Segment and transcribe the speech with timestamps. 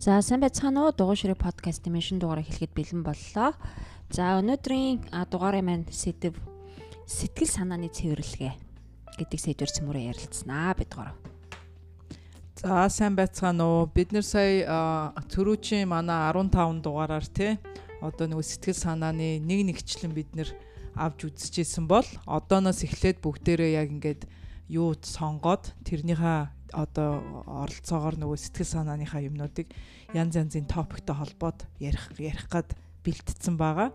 [0.00, 3.52] За сайн байцгаана уу дугуй ширээ подкастын минь шинэ дугаарыг хэлэхэд бэлэн боллоо.
[4.08, 6.40] За өнөөдрийн дугаарыг маань сэдв
[7.04, 8.54] сэтгэл санааны цэвэрлэгээ
[9.20, 11.12] гэдэг сэдвэр цэмүрээ ярилцсанаа бид гоо.
[12.56, 13.92] За сайн байцгаана уу.
[13.92, 17.60] Бид нэр сая цөрүүчийн манай 15 дугаараар тий
[18.00, 20.48] одоо нөгөө сэтгэл санааны нэг нэгчлэн бид нэр
[20.96, 24.24] авч үзчихсэн бол одооноос эхлээд бүгдээрээ яг ингээд
[24.72, 29.70] юу сонгоод тэрнийхээ одоо оролцоогоор нөгөө сэтгэл санааныхаа юмнуудыг
[30.14, 32.74] янз янзын топиктой холбоод ярих ярих гад
[33.04, 33.94] бэлтцсэн байгаа.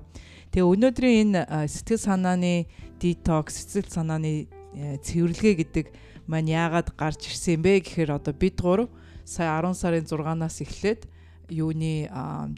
[0.52, 5.86] Тэгээ өнөөдрийн энэ сэтгэл санааны детокс, сэтгэл санааны э, цэвэрлэгээ гэдэг
[6.26, 8.90] маань яагаад гарч ирсэн бэ гэхээр одоо бид гурав
[9.26, 11.06] сая 10 сарын 6-наас эхлээд
[11.50, 12.10] юуны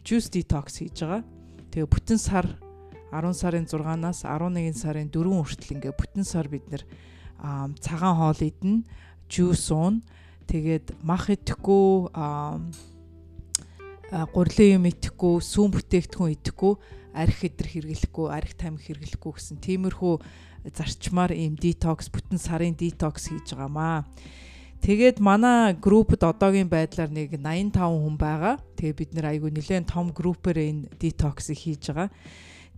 [0.04, 1.22] juice detox хийж байгаа.
[1.72, 2.46] Тэгээ бүтэн сар
[3.12, 6.84] 10 сарын 6-наас 11 сарын 4 хүртэл ингээ бүтэн сар бид нэр
[7.80, 8.84] цагаан хоол идэнэ
[9.28, 10.02] juice уун.
[10.48, 12.08] Тэгээд мах идэхгүй
[14.08, 16.74] гурлын юм идэхгүй, сүүн бүтээгдэхүүн идэхгүй,
[17.12, 20.14] арх идэр хэрэглэхгүй, арх тамхи хэрэглэхгүй гэсэн тиймэрхүү
[20.72, 24.08] зарчмаар ийм детокс бүтэн сарын детокс хийж байгаамаа.
[24.80, 28.56] Тэгээд манай группд одоогийн байдлаар нэг 85 хүн байгаа.
[28.78, 32.08] Тэгээ бид нэр айгүй нэлээд том группээр энэ детоксыг хийж байгаа.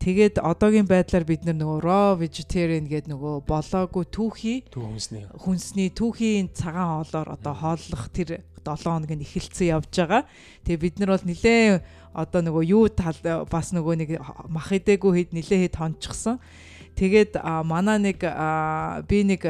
[0.01, 7.05] Тэгээд одоогийн байдлаар бид нөгөө raw vegetarian гэдэг нөгөө болоогүй түүхий хүнсний хүнсний түүхийн цагаан
[7.05, 10.25] хоолоор одоо хооллох тэр 7 хоног нь эхэлсэн явж байгаа.
[10.65, 11.85] Тэгээ бид нар бол нилээн
[12.17, 14.11] одоо нөгөө юу тал бас нөгөө нэг
[14.49, 16.41] мах идээгүй хэд нилээн хэд хончсон.
[16.97, 17.37] Тэгээд
[17.69, 18.25] манай нэг
[19.05, 19.45] би нэг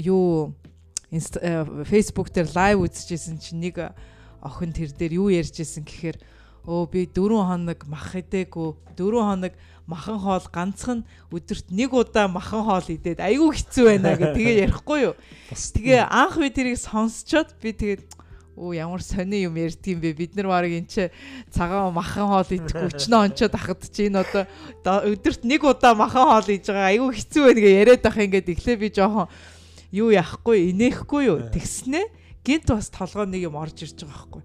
[0.00, 0.56] юу
[1.12, 3.92] Facebook дээр лайв үзчихсэн чинь нэг
[4.40, 6.16] охин тэр дээр юу ярьжсэн гэхээр
[6.64, 9.52] өө би 4 хоног мах идээгүй 4 хоног
[9.86, 14.98] махан хоол ганцхан өдөрт нэг удаа махан хоол идээд айгүй хэцүү байна гэх тэгээ ярихгүй
[15.12, 15.14] юу.
[15.52, 18.02] Тэгээ анх би тэрийг сонсчоод би тэгээд
[18.56, 20.14] оо ямар сони юм ярьдгийм бэ?
[20.14, 21.10] Бид нар баг энэ ч
[21.50, 26.48] цагаан махан хоол идэхгүй өчнөө онцоод ахад чи энэ одоо өдөрт нэг удаа махан хоол
[26.48, 26.88] идж байгаа.
[26.94, 27.70] Айгүй хэцүү байна гэ.
[27.82, 29.26] Яриад ах ингээд эхлээ би жоохон
[29.90, 31.38] юу яахгүй инехгүй юу?
[31.50, 32.08] Тэгснэ.
[32.46, 34.42] Гинт бас толгой нэг юм орж ирж байгаа байхгүй.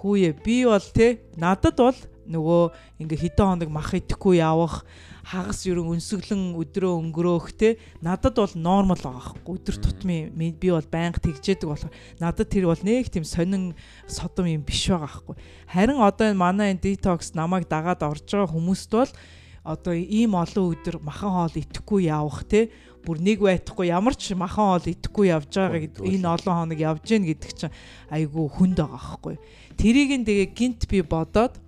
[0.00, 1.98] Хүүе би бол те надад бол
[2.30, 2.62] нөгөө
[3.02, 4.86] ингээ хэдэн хоног мах идэхгүй явах
[5.26, 10.88] хагас ерөн өнсөглөн өдрөө өнгөрөөх те надад бол нормал байгаа хгүй өдөр тутмын би бол
[10.88, 11.92] байнга тэгжээдэг болохоор
[12.22, 13.74] надад тэр бол нэг тийм сонин
[14.08, 15.36] содом юм биш байгаа хгүй
[15.68, 19.12] харин одоо энэ манай энэ детокс намайг дагаад орж байгаа хүмүүст бол
[19.62, 22.72] одоо ийм олон өдөр махан хоол идэхгүй явах те
[23.04, 27.04] бүр нэг байтахгүй ямар ч махан хоол идэхгүй явж байгаа гэдэг энэ олон хоног явж
[27.04, 27.76] гин гэдэг чинь
[28.08, 29.36] айгүй хүнд байгаа хгүй
[29.76, 31.60] тэрийг нь тэгээ гинт би бодоод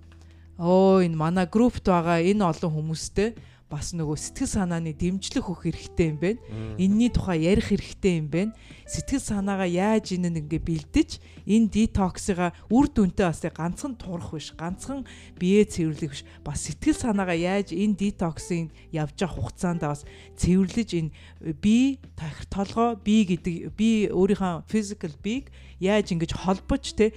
[0.57, 3.29] оо энэ манай группт байгаа энэ олон хүмүүстэй
[3.73, 6.39] бас нөгөө сэтгэл санааны дэмжлэг өгөх хэрэгтэй юм байна.
[6.77, 8.53] Энийний тухай ярих хэрэгтэй юм байна.
[8.85, 11.09] Сэтгэл санаагаа яаж энэ ингээ бэлдэж
[11.49, 15.09] энэ детоксыга үр дүнтэй бас ганцхан турах биш, ганцхан
[15.41, 16.21] бие цэвэрлэх биш.
[16.45, 20.05] Бас сэтгэл санаагаа яаж энэ детоксын явж байгаа хугацаанд бас
[20.37, 21.11] цэвэрлэж энэ
[21.57, 25.49] би тахир толгой би гэдэг би өөрийнхөө physical big
[25.81, 27.09] яаж ингэж холбож те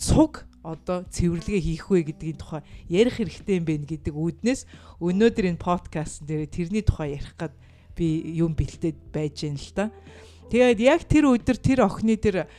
[0.00, 4.60] цуг одоо цэвэрлэгээ хийх вэ гэдгийн тухай ярих хэрэгтэй юм байна гэдэг үүднээс
[4.98, 7.54] өнөөдөр энэ подкаст дээр тэрний тухай ярих гад
[7.94, 9.94] би юм бэлдээд байж гэн л та.
[10.50, 12.50] Тэгээд яг тэр өдөр тэр охины тэр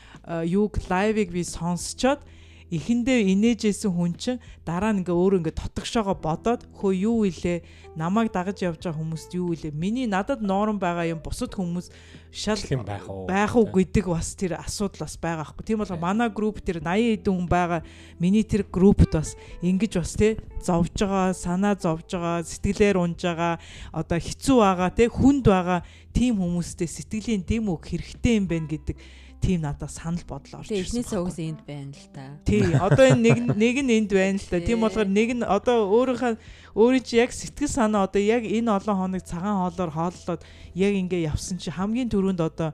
[0.48, 2.24] юуг лайвыг би сонсчоод
[2.68, 7.64] эхэндээ инээжсэн хүн чинь дараа нь ингээ өөр ингээ тотгошоогоо бодоод хөө юу илээ
[7.96, 11.88] намайг дагаж явж байгаа хүмүүст юу илээ миний надад норм байгаа юм бусад хүмүүс
[12.28, 16.28] шал байх уу байх уу гэдэг бас тэр асуудал бас байгаа хгүй тийм бол манай
[16.28, 17.82] групп тэр 80 хэдэн хүн байгаа
[18.20, 23.64] миний тэр группт бас ингэж бас тий зовж байгаа санаа зовж байгаа сэтгэлээр унж байгаа
[23.96, 25.80] одоо хэцүү байгаа тий хүнд байгаа
[26.12, 28.98] тийм хүмүүстэй сэтгэлийн дэм үг хэрэгтэй юм байна гэдэг
[29.42, 31.02] тийм надад санал бодол орж ирсэн.
[31.02, 32.26] Эхнээсээ угс энд байна л та.
[32.44, 32.64] Тий.
[32.74, 34.60] Одоо энэ нэг нэг нь энд байна л та.
[34.60, 36.38] Тийм болохоор нэг нь одоо өөрийнхөө
[36.76, 40.42] өөрийн чи яг сэтгэл санаа одоо яг энэ олон хоног цагаан хоолоор хооллоод
[40.74, 42.74] яг ингээ явсан чи хамгийн түрүүнд одоо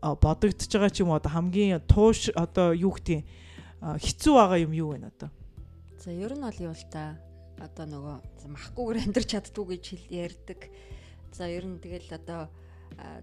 [0.00, 3.24] бодогдож байгаа ч юм одоо хамгийн тууш одоо юу гэдэг
[3.82, 5.30] хэцүү байгаа юм юу вэ одоо?
[6.00, 7.16] За ер нь бол юу л та
[7.60, 8.16] одоо нөгөө
[8.48, 10.60] махгүйгээр амьдрч чаддгүй гэж хэл ярьдаг.
[11.32, 12.48] За ер нь тэгэл одоо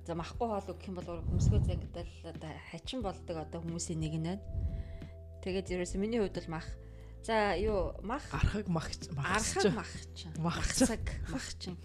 [0.05, 4.27] за махгүй хоол гэх юм бол хөмсгөө зангидал одоо хачин болдог одоо хүмүүсийн нэг нь
[4.27, 4.43] байна.
[5.41, 6.67] Тэгээд ерөөсө миний хувьд бол мах.
[7.23, 8.25] За юу мах?
[8.33, 11.77] Архаг мах архаг мах чинь махсаг мах чинь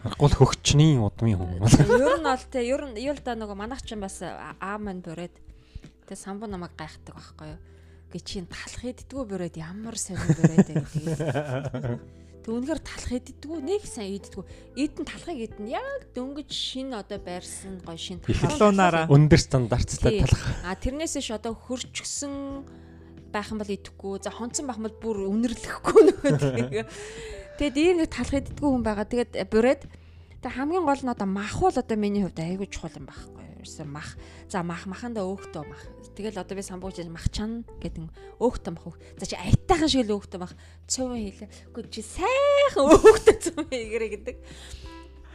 [0.00, 1.76] Гол хөгчний удмын хүмүүс.
[1.84, 5.04] Ер нь бол те ер нь юу л да нөгөө манайх чинь бас аа мань
[5.04, 5.36] бүрээд
[6.08, 7.60] те самбуу намайг гайхдаг байхгүй юу.
[8.08, 12.19] Гэ чинь талах иддгүү бүрээд ямар сонир бүрээд тэгээд
[12.50, 14.42] Тэг үнэхээр талах иддгүү нэг сайн иддгүү.
[14.74, 20.66] Идэн талахыг идэн яг дөнгөж шин одоо байрсан гой шин талуунаараа өндөр стандарттай талах.
[20.66, 22.66] А тэрнээс ш одоо хөрчгсөн
[23.30, 24.18] байх юм бол идэхгүй.
[24.18, 26.32] За хонцсон байх юм бол бүр үнэрлэхгүй нөгөө
[26.74, 26.86] тэгээ.
[27.62, 29.06] Тэгээд ийм нэг талах иддэггүй хүн байгаа.
[29.06, 29.82] Тэгээд бүрээд
[30.42, 33.86] тэг хамгийн гол нь одоо мах бол одоо миний хувьд айгүй чухал юм байхгүй Ерөөсөө
[33.86, 34.16] мах.
[34.48, 35.82] За мах махандаа өөхтөө мах.
[36.16, 38.08] Тэгэл одоо би самбууч мах чана гэдэг
[38.40, 38.96] өөхтөө мах.
[39.20, 40.56] За чи айтайхан шиг л өөхтөө мах.
[40.88, 41.48] Цөмөн хийлээ.
[41.68, 44.36] Үгүй чи сайхан өөхтөө цөмөн хийгэрэ гэдэг.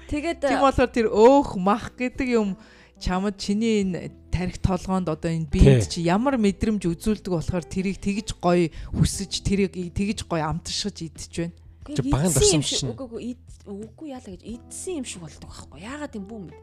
[0.10, 2.57] Тэгээд Тийм болохоор тэр өөх мах гэдэг юм
[3.01, 8.38] чамд чиний энэ тарих толгоонд одоо энэ биед чи ямар мэдрэмж үзүүлдэг болохоор тэрийг тэгж
[8.38, 11.56] гоё хүсэж тэрийг тэгж гоё амтшиж идэж байна.
[11.86, 12.92] Чи багаан идсэн юм дарсан шиг- чинь.
[12.94, 13.33] Үгүй үгүй
[13.66, 15.80] үгүй яалаа гэж идсэн юм шиг болдог байхгүй.
[15.86, 16.57] Яагаад юм бүү мэд.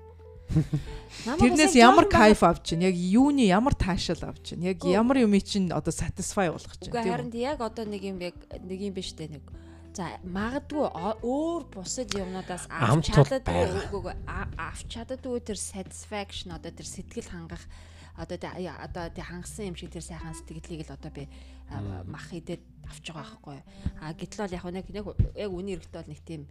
[1.23, 5.71] Тэрнээс ямар кайф авч чинь яг юуны ямар таашаал авч чинь яг ямар юм чинь
[5.71, 9.39] одоо satisfy болгох чинь Үгүй харин яг одоо нэг юм яг нэг юм биш дээ
[9.39, 9.45] нэг.
[9.93, 10.89] За магадгүй
[11.21, 17.61] өөр бусад юмнуудаас авч чаддаггүй авч чаддаггүй тэр satisfaction одоо тэр сэтгэл хангах
[18.17, 21.29] одоо одоо тэ хангасан юм шиг тэр сайхан сэтгэлийг л одоо би
[22.09, 23.59] мах идээд авч байгаа байхгүй.
[24.01, 25.07] А гэтэл бол яг нэг нэг
[25.37, 26.43] яг үний эрэхтэй бол нэг тийм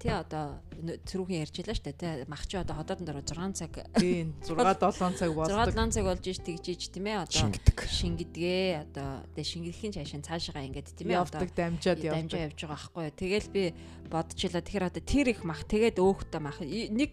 [0.00, 0.58] тий одоо
[1.04, 5.20] цэрүүхэн ярьж илаа штэ тий мах чи одоо ходоодон дараа 6 цаг тийм 6 7
[5.20, 7.76] цаг 6 болдог 7 цаг болж иж тэгж иж тийм ээ одоо Шингэдэг.
[7.84, 12.46] шингэдгээ одоо тэгээ шингэхийн цаашаа цаашаа ингээд тийм ээ одоо явдаг дамжаад дамжаа явдаг.
[12.48, 13.06] явж байгаа байхгүй.
[13.12, 13.62] Тэгэл би
[14.08, 14.62] бодчихлоо.
[14.64, 17.12] Тэгэхээр одоо тэр их мах тэгээд өөхтэй мах нэг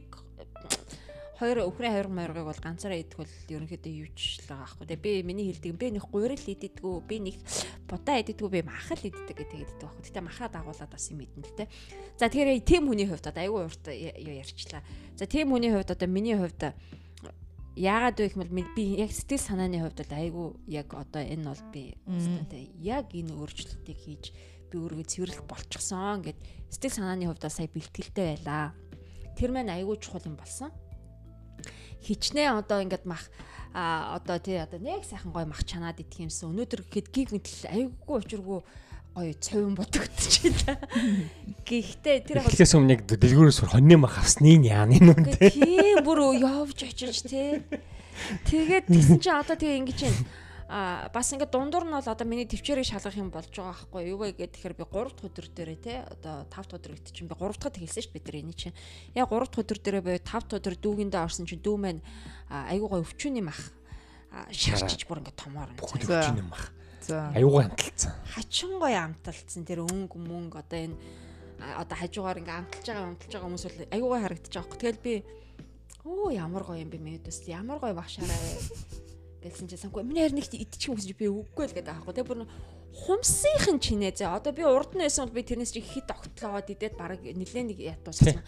[1.36, 4.88] хоёр өхрийн хоёр моргийг бол ганцаараа идэх бол ерөнхийдөө юуч л байгаа байхгүй.
[4.88, 7.36] Тэгээ би миний хэлдэг би нэг гурил идэгдэггүй би нэг
[7.92, 10.04] будаа идэгдэггүй би мах л иддэг гэдэг иддэг байхгүй.
[10.08, 11.68] Гэтэ махаа дагуулад бас юм идэн л те.
[12.16, 14.82] За тэгэхээр тийм хүний хувьд одоо айгүй урт юу ярьчлаа.
[15.20, 16.72] За тийм хүний хувьд одоо миний хувьд
[17.76, 21.84] яагаад вэ гэхмэл би яг сэтгэл санааны хувьд бол айгүй яг одоо энэ бол би
[22.48, 24.24] тэ яг энэ өөрчлөлтийг хийж
[24.72, 26.40] би өөрийгөө цэвэрлэх болчихсон гэд
[26.72, 28.72] сэтгэл санааны хувьд сая бэлтгэлтэй байлаа.
[29.36, 30.72] Тэр маань айгүй чухал юм болсон.
[32.04, 33.30] Хичнээн одоо ингээд мах
[33.76, 36.56] а одоо тий одоо нэг сайхан гой мах чанаад идэх юмсан.
[36.56, 38.60] Өнөөдөр гэхэд гиг мэтэл айгүй учиргүй
[39.16, 40.76] гоё цовин бодогдчихлаа.
[41.68, 46.36] Гэхдээ тэр яг Эхлээс өмнө яг дэлгүүрээс хоньны мах авсны яаны нүн Үгүй тийм бүр
[46.36, 47.64] явж очиж тий.
[48.48, 50.20] Тэгээд тийсэн чи одоо тэгээ ингэж байна.
[50.68, 54.18] А бас ингээд дундуур нь бол одоо миний төвчээрийг шалгах юм болж байгаа байхгүй юу
[54.18, 57.30] вэ гэхээр тэгэхээр би 3 дахь өдөр дээрээ те одоо 5 дахь өдөр гэдэг чинь
[57.30, 58.74] би 3 дахь хэлсэн ш бид нар эний чинь
[59.14, 62.02] яг 3 дахь өдөр дээрээ би 5 дахь өдөр дүүгэндээ орсон чинь дүү маань
[62.50, 63.62] айгуу гой өвчүүний мах
[64.34, 65.86] а, шарчиж бүр ингээд томоор За.
[65.86, 66.74] хүчний мах.
[67.06, 67.30] За.
[67.38, 68.12] Аюугаа амталцсан.
[68.34, 70.98] хачин гоё амталцсан тэр өнгө мөнгө одоо энэ
[71.62, 74.82] одоо хажуугаар ингээ амталж байгаа амталж байгаа хүмүүс бол гоё харагдаж байгаа хөөх.
[74.82, 75.14] Тэгэл би
[76.04, 79.05] оо ямар гоё юм бэ мэдээс ямар гоё багшаараа
[79.52, 82.14] гэсэн чи сангүй миний харин нэг идчих юм гэж би үггүй л гэдэг аахгүй.
[82.16, 82.48] Тэгээ бүр
[82.96, 86.96] хумсынхын чинээ зэ одоо би урд нь байсан бол би тэрнээс чи хит огтлоод идээд
[86.96, 88.40] баг нилээ нэг ятууссан.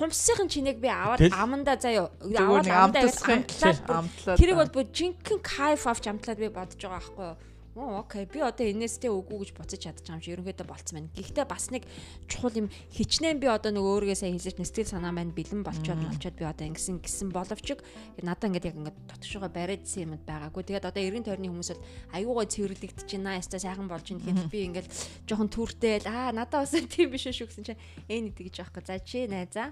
[0.00, 6.04] Хумсынхын чинээг би аваад аманда заяа аваад бүр амтлаад Тэрийг бол бүр жинхэнэ кайф авч
[6.08, 7.36] амтлаад би бодож байгаа байхгүй юу.
[7.76, 8.26] Оо окей.
[8.26, 11.14] Би одоо энэстэй үгүй гэж буцаж чадчих юм чи ерөнхийдөө болцсон байна.
[11.14, 11.86] Гэхдээ бас нэг
[12.26, 16.34] чухал юм хичнээн би одоо нөгөө өөргөө сайн хэлж нэстэл санаа маань бэлэн болчоод болчоод
[16.34, 17.78] би одоо ингэсэн гисэн боловч
[18.26, 20.66] надаа ингээд яг ингээд дотгошоо бариадсан юмд байгаагүй.
[20.66, 23.38] Тэгээд одоо 90 тойрны хүмүүс бол аюугаа цэвэрлэгдэж байна.
[23.38, 24.88] Яста сайхан болж байна гэхэд би ингээд
[25.30, 28.82] жоохон түртэл аа надаа бас тийм биш шүү гэсэн чинь энэ идэг гэж аахгүй.
[28.82, 29.70] За чи найзаа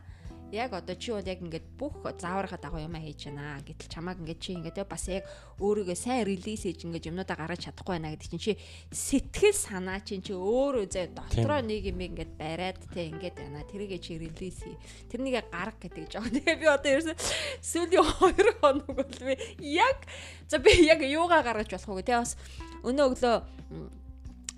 [0.53, 3.61] яг одоо чи бол яг ингээд бүх заавархаа дагуу юм хийж байна.
[3.61, 5.25] Гэтэл чамааг ингээд чи ингээд бас яг
[5.61, 8.53] өөрийгөө сайн релиз хийж ингээд юмнуудаа гаргаж чадахгүй байна гэдэг чинь чи
[8.89, 13.69] сэтгэл санаа чинь чи өөрөө зөө дотроо нэг юм ингээд бариад те ингээд байна.
[13.69, 14.77] Тэрийгээ чи релиз хий.
[15.13, 16.25] Тэрнийг гарга гэдэг жоо.
[16.25, 17.15] Тэгээ би одоо ерөөсө
[17.61, 18.05] сүүлийн
[18.41, 20.09] 2 хоног бол би яг
[20.49, 22.09] за би яг юугаа гаргаж болох вэ?
[22.09, 22.37] Тэ бас
[22.83, 23.37] өнөө өглөө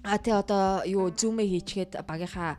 [0.03, 2.57] А тий одоо юу зүүмээ хийчгээд багийнхаа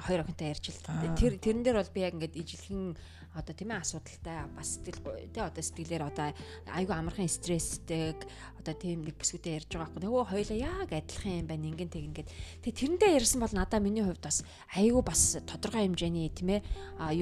[0.00, 0.80] хоёр охинтой ярьж л
[1.20, 2.96] тэр тэрэн дээр бол би яг ингээд ижилхэн
[3.32, 5.00] одоо тийм ээ асуудалтай бас сэтгэл
[5.32, 6.32] тий одоо сэтгэлээр одоо
[6.68, 8.12] айгүй амархан стресстэй
[8.60, 10.04] одоо тийм нэг бүсгүүтэй ярьж байгаа байхгүй.
[10.04, 12.28] Нөгөө хоёлаа яг адилхан юм байна ингэн тэг ингээд.
[12.60, 14.44] Тэг тэрэндээ ярьсан бол надаа миний хувьд бас
[14.76, 16.60] айгүй бас тодорхой хэмжээний тийм ээ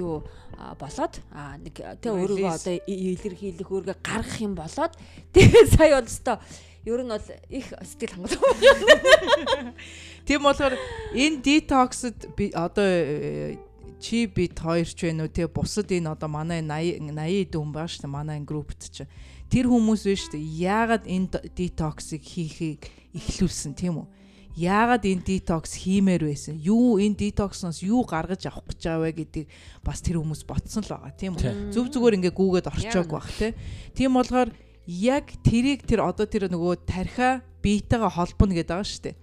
[0.03, 0.27] юу
[0.83, 1.15] болоод
[1.63, 4.99] нэг тий өөрийгөө одоо илэрхийлэх өөрийгөө гаргах юм болоод
[5.35, 6.39] тэгээ сая бол өстой
[6.85, 9.75] ер нь бол их сэтгэл хангалуун.
[10.25, 10.75] Тийм болохоор
[11.13, 11.43] энэ
[12.37, 13.59] би одоо э,
[14.01, 17.85] чи бит хоёр ч вэ нүү те бусад энэ одоо манай 80 80 дүн баа
[17.85, 19.05] штэ манай энэ группт чи
[19.53, 24.09] тэр хүмүүс вэ штэ яагаад энэ детоксыг хийхийг эхлүүлсэн тийм үү?
[24.57, 26.57] Яагаад энэ детокс хиймээр байсан?
[26.57, 29.49] Юу энэ детоксноос юу гаргаж авах гэж байгаа вэ гэдгийг
[29.85, 31.71] бас тэр хүмүүс ботсон л байгаа тийм үү?
[31.71, 33.53] Зөв зүгээр ингээ гүүгээд орчоог бах те
[33.93, 34.49] тийм болохоор
[34.91, 39.15] яг тэрийг тэр одоо тэр нөгөө тархиа биетэйгээ холбоно гэдэг байгаа штэ.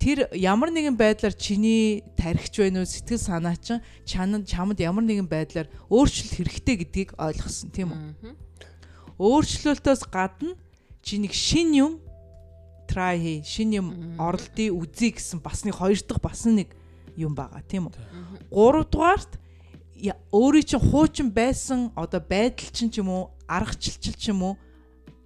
[0.00, 5.28] Тэр ямар нэгэн байдлаар чиний тархич байна уу сэтгэл санаа чинь чанад чамд ямар нэгэн
[5.28, 8.32] байдлаар өөрчлөлт хэрэгтэй гэдгийг ойлгосон тийм үү?
[9.20, 10.56] Өөрчлөлтөөс гадна
[11.04, 11.92] чи нэг шин юм
[12.88, 16.72] try хий, шин юм оролдъё, үзье гэсэн бас нэг хоёр дахь бас нэг
[17.20, 17.94] юм байгаа тийм үү.
[18.48, 19.36] Гуравдугаарт
[20.00, 24.56] я- өөрийн чинь хуучин байсан одоо байдал чинь ч юм уу, аргачлалчил ч юм уу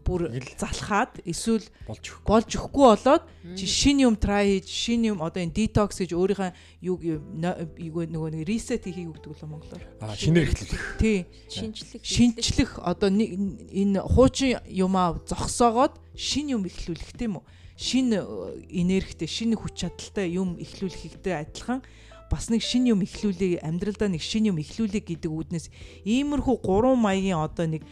[0.05, 0.29] бүр
[0.61, 2.29] залхаад эсвэл болж өгөх.
[2.29, 3.25] болж өгөхгүй болоод
[3.57, 6.51] чи шин юм try хийж шин юм одоо энэ detox гэж өөрийнхөө
[6.85, 9.83] юу юу нөгөө нэг reset хийхийг өгдөг л монголоор.
[10.05, 10.85] Аа шинээр эхлүүлэх.
[11.01, 11.27] Тий.
[11.49, 13.33] шинжлэх шинчлэх одоо нэг
[13.73, 17.45] энэ хуучин юмаа зогсоогоод шин юм ихлүүлэх тийм үү
[17.77, 18.23] шин э,
[18.71, 21.83] энергитэй шин хүч чадалтай юм ихлүүлэхтэй адилхан
[22.31, 25.67] бас нэг шин юм ихлүүлээ амьдралдаа нэг шин юм ихлүүлээ гэдэг үүднээс
[26.07, 27.83] иймэрхүү гурван маягийн одоо нэг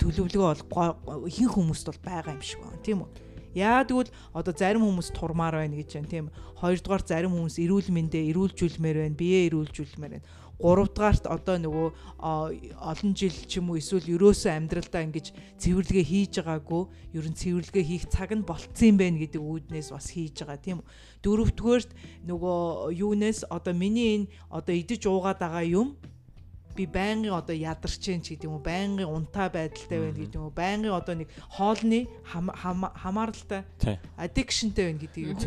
[0.00, 3.10] төлөвлөгөө бол ихэнх хүмүүст бол байгаа юм шиг байна тийм үү
[3.54, 6.26] Яа тэгвэл одоо зарим хүмүүс турмаар байна гэж байна тийм.
[6.62, 10.28] Хоёрдугаар зарим хүмүүс эрүүл мэндэ эрүүлжүүлмээр байна, биеэ эрүүлжүүлмээр байна.
[10.60, 11.88] Гуравдугаарт одоо нөгөө
[12.78, 16.82] олон жил ч юм уу эсвэл ерөөсөө амьдралдаа ингэж цэвэрлэгээ хийж байгаагүй,
[17.16, 20.78] ер нь цэвэрлэгээ хийх цаг нь болцсон юм байна гэдэг үүднээс бас хийж байгаа тийм
[20.84, 20.88] үү.
[21.24, 21.90] Дөрөвдүгээрт
[22.28, 25.96] нөгөө юунаас одоо миний энэ одоо идэж уугаад байгаа юм
[26.76, 30.44] би байнгын одоо ядарч जैन ч гэдэг юм уу байнгын унтаа байдалтай байна гэдэг юм
[30.48, 33.62] уу байнгын одоо нэг хоолны хам- хам- хамааралтай
[34.16, 35.38] addictionтэй байна гэдэг юм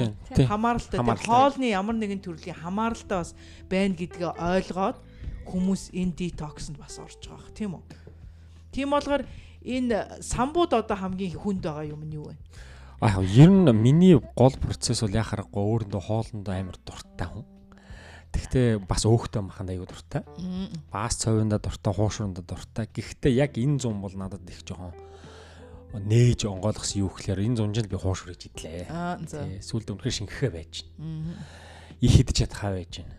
[0.47, 0.97] хамааралтай.
[0.99, 3.31] Тэр хоолны ямар нэгэн төрлийн хамааралтай бас
[3.69, 4.97] байна гэдгээ ойлгоод
[5.47, 7.83] хүмүүс энэ detox-нд бас орж байгаа бах тийм үү?
[8.71, 9.23] Тийм болгоор
[9.63, 12.35] энэ самбууд одоо хамгийн хүнд байгаа юм нь юу вэ?
[13.03, 17.43] Аа ер нь миний гол процесс бол яхахгүй өөрөндөө хоолндоо амар дуртай хүн.
[18.33, 20.25] Тэгтээ бас өөхтэй маханд аягүй дуртай.
[20.89, 22.89] Бас цовинда дуртай, хуушрында дуртай.
[22.89, 24.93] Гэхдээ яг энэ зам бол надад их жоохон
[25.93, 28.89] нээж онгойлгосон юу гэхээр энэ зунжинд би хуушрж идлээ.
[28.89, 31.37] аа за Тий, Сүүлд үнэхээр шингэхэ байж байна.
[32.01, 33.15] Их идэж чадхаа байж байна.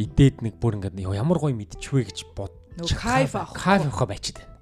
[0.00, 2.56] Идээд нэг бүр ингээд "Йоо, ямар гоё мэдчихвэ гэж бод.
[2.80, 3.52] Кайф авах.
[3.52, 4.56] Кайф авах байчаад байна.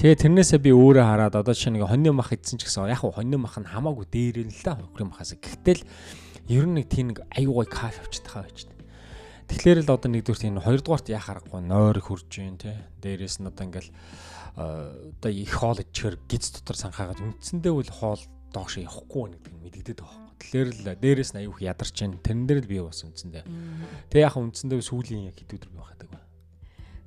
[0.00, 3.36] Тэгээ тэрнээсээ би өөрөө хараад одоо жишээ нэг хоньны мах идсэн ч гэсэн яг хоньны
[3.38, 5.36] мах нь хамаагүй дээр нь л да хөрийн махаас.
[5.36, 5.86] Гэхдээ л
[6.48, 8.71] ер нь нэг тийм нэг аюу гой кайф хаа байж.
[9.47, 12.75] Тэгэхээр л одоо нэгдүгээр тийм хоёрдугаарт яах аргагүй нойр хурж जैन тий.
[12.99, 13.95] Дээрээс нь одоо ингээл э,
[15.15, 18.19] одоо их хоол идэхээр гиз дотор санхаагаад үндсэндээ үл хоол
[18.51, 20.35] доош явахгүй нэг мэдэгдээд байгаа байхгүй.
[20.43, 22.19] Тэгэхээр л дээрээс нь аюух ядарч जैन.
[22.19, 23.43] Тэрэн дээр л би бас үндсэндээ.
[24.11, 26.23] Тэгээ яг үндсэндээ сүүлийн яг хэд өдөр би байхад байгаа.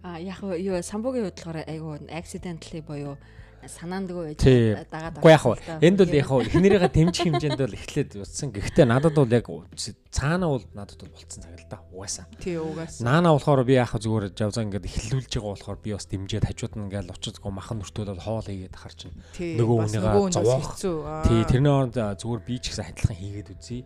[0.01, 3.21] А яг хөө юу самбуугийн хөдөлгөөр айгу accidentally буюу
[3.70, 8.10] санаандгүй байж дагаад Уу яг хуу энд бол яг хуу эхнэрийнхээ дэмжих хэмжээнд бол эхлээд
[8.22, 8.50] утсан.
[8.54, 9.46] Гэхдээ надад бол яг
[10.16, 11.80] цаанаа бол надад бол болцсон цаг л да.
[11.92, 12.26] Угаасаа.
[12.40, 16.48] тий угаас Наана болохоор би яг зүгээр жавзаа ингээд эхлүүлж байгаа болохоор би бас дэмжээд
[16.48, 19.12] хажууд нь ингээд очиж гоо махан нүртүүд бол хоол хийгээд харчин.
[19.36, 20.80] тий нөгөө хүнээс зовоох.
[21.28, 23.84] Тий тэрний оронд зүгээр би ч гэсэн адилхан хийгээд үзье.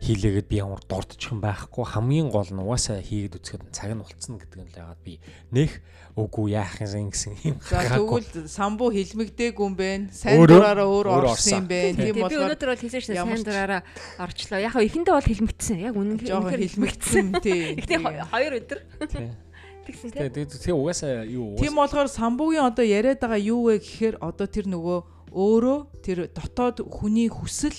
[0.00, 4.40] Хийлээгээд би ямар дурдчих юм байхгүй хамгийн гол нь угаасаа хийгээд үзэхэд цаг нь болцсон
[4.40, 5.20] гэдэг нь л яагаад би
[5.52, 5.84] нэх
[6.16, 10.08] үгүй яах юм гэсэн юм тэгвэл самбуу хилмигдээгүй юм бэ?
[10.10, 11.80] Сайн дураараа өөр өөрөө орсон юм бэ?
[11.94, 13.80] Тийм Тийм би болохоор өнөөдөр бол хэлсэн шээ сайн дураараа
[14.18, 14.58] орчлоо.
[14.58, 15.78] Яг хөө эхэндээ бол хэлмэгдсэн.
[15.84, 17.60] Яг үнэн жоохон хилмигдсэн тий.
[17.78, 18.00] Гэхдээ
[18.32, 19.28] хоёр өдөр Тий.
[19.86, 20.48] тэгсэн тийм.
[20.48, 24.98] Тэгээ угаасаа юу Тийм болохоор самбуугийн одоо яриад байгаа юу вэ гэхээр одоо тэр нөгөө
[25.30, 27.74] өөрөө тэр дотоод хүний хүсэл.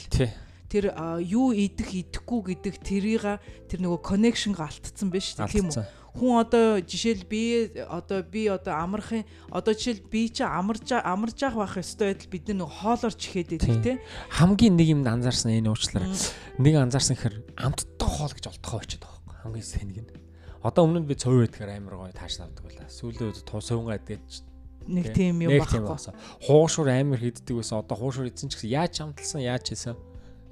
[0.72, 3.26] Тэр юу идэх идэхгүй гэдэг тэрийг
[3.68, 8.48] тэр нөгөө connection алдсан байж шүү дээ тийм үү хүн одоо жишээл би одоо би
[8.52, 13.16] одоо амархын одоо жишээл би чи амарж амарж явах байх ёстой байтал бид нөгөө хоолоор
[13.16, 13.60] чихээд Тийм.
[13.64, 16.12] байдаг тийм хамгийн нэг юм анзаарсан энэ уучлаарай.
[16.60, 19.40] Нэг анзаарсан хэр амттай хоол гэж олдохоо очиод байгаа байхгүй.
[19.40, 20.12] Хамгийн сэнэг нь.
[20.60, 22.92] Одоо өмнө нь би цов байдгаар амар гоё тааш авдаг байлаа.
[22.92, 24.44] Сүүлийн үед туу сувгаа идэж
[24.92, 26.12] нэг тийм юм байхгүй багсаа.
[26.44, 27.80] Хуушур амар хийддэг байсан.
[27.80, 29.96] Одоо хуушур идсэн ч гэсэн яаж амталсан яаж хийсэн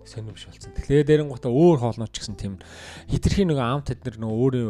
[0.09, 0.73] сонирмш болсон.
[0.73, 2.57] Тэгэхээр дээрэн гутаа өөр хоолнооч гэсэн тийм
[3.05, 4.69] хитрхи нэг амт тэд нар нөгөө өөрөө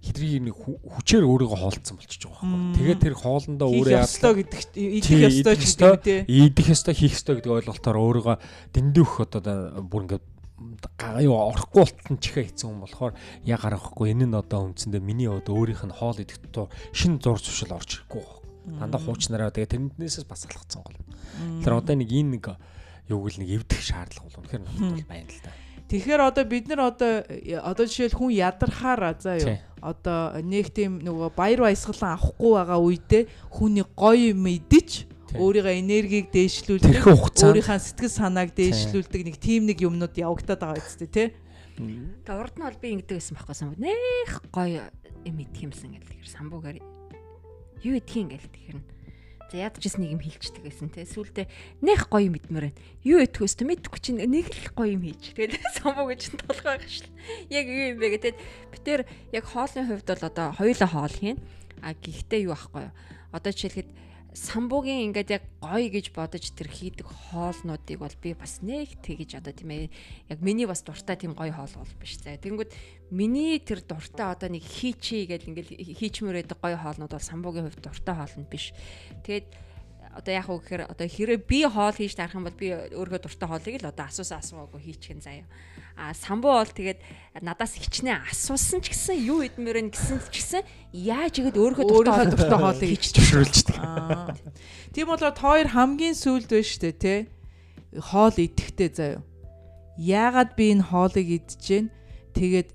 [0.00, 2.76] хитрхи нэг хүчээр өөрийгөө хоолцсон болчихж байгаа байхгүй.
[2.80, 7.14] Тэгээд тэр хоолндоо өөрөө ёстой гэдэг идэх ёстой ч гэдэг юм тий идэх ёстой хийх
[7.20, 8.36] ёстой гэдэг ойлголтоор өөрийгөө
[8.72, 10.24] дэндүүх одоо бүр ингээд
[11.20, 13.12] юу орохгүй болтон чихээ хийсэн хүн болохоор
[13.44, 17.40] яг гарахгүй энэ нь одоо үндсэндээ миний одоо өөрийнх нь хоол идэх туу шин зур
[17.40, 18.88] зуршил орж ирэхгүй байна.
[18.88, 21.00] Дандаа хуучнараа тэгээ тэрнээсээс бас алхацсан гол.
[21.64, 22.44] Тэр одоо нэг энэ нэг
[23.10, 25.50] юуг л нэг эвдэх шаардлага бол үнэхээр надад бол байна л да.
[25.90, 27.12] Тэгэхээр одоо бид нар одоо
[27.66, 33.22] одоо жишээл хүн ядархаар за юу одоо нэг тийм нөгөө баяр баясгалан авахгүй байгаа үедээ
[33.50, 34.30] хүний гоё
[35.30, 35.38] Тий.
[35.38, 41.28] өөрийнхөө энергийг дээшлүүлдэг өөрийнхөө сэтгэл санааг дээшлүүлдэг нэг тийм нэг юмнууд явагдаад байгаа үстэй тий
[41.78, 43.78] Тэгээ урд нь бол би ингэдэг байсан байхгүй самбуу.
[43.78, 44.82] Нэх гоё
[45.24, 46.78] юм идэх юмсан гэл тэгэхээр самбуугаар
[47.86, 48.86] юу идэх юм гэл тэгэхээр нь.
[49.50, 51.02] За ядаж ис нэг юм хилчдэг байсан те.
[51.02, 51.50] Сүүлдээ
[51.82, 52.78] нэх гоё юм идмээр байна.
[53.02, 55.34] Юу идэх өстө мэдхгүй чинь нэг л гоё юм хийж.
[55.34, 57.10] Тэгээд самбуу гэж толгой байх шл.
[57.50, 58.34] Яг юу юм бэ гэдэг.
[58.70, 59.00] Битэр
[59.34, 61.38] яг хоолны хувьд бол одоо хоёулаа хоол хийн.
[61.82, 62.94] А гэхдээ юу ахгүй?
[63.34, 63.90] Одоо жишээлхэд
[64.30, 69.50] самбуугийн ингээд яг гоё гэж бодож тэр хийдэг хоолнуудыг бол би бас нэг тэгэж одоо
[69.50, 69.90] тийм ээ
[70.30, 72.38] яг миний бас дуртай тийм гоё хоол бол биш заа.
[72.38, 72.70] Тэнгүүд
[73.10, 75.68] миний тэр дуртай одоо нэг хийчи гэж ингээд
[75.98, 78.70] хийчмээр байдаг гоё хоолнууд бол самбуугийн хувьд дуртай хоол нь биш.
[79.26, 79.46] Тэгээд
[80.14, 83.48] одоо яг уу гэхээр одоо хэрэг би хоол хийж тарах юм бол би өөрөө дуртай
[83.50, 85.46] хоолыг л одоо асуусан асуугаагүй хийчихэн заяа.
[86.00, 87.00] А самбуу бол тэгээд
[87.44, 90.62] надаас хичнээн асуусан ч гэсэн юу идмээр нь гэсэн ч гэсэн
[90.96, 91.84] яаж игээд өөрөө
[92.32, 93.76] дуртай хоолыг зөвшөөрөлждөг.
[94.96, 97.18] Тийм болоод хоёр хамгийн сүүлд байна штэ тий.
[98.00, 99.20] Хоол идэхтэй заяа.
[100.00, 101.92] Яагаад би энэ хоолыг идчихээн
[102.32, 102.68] тэгээд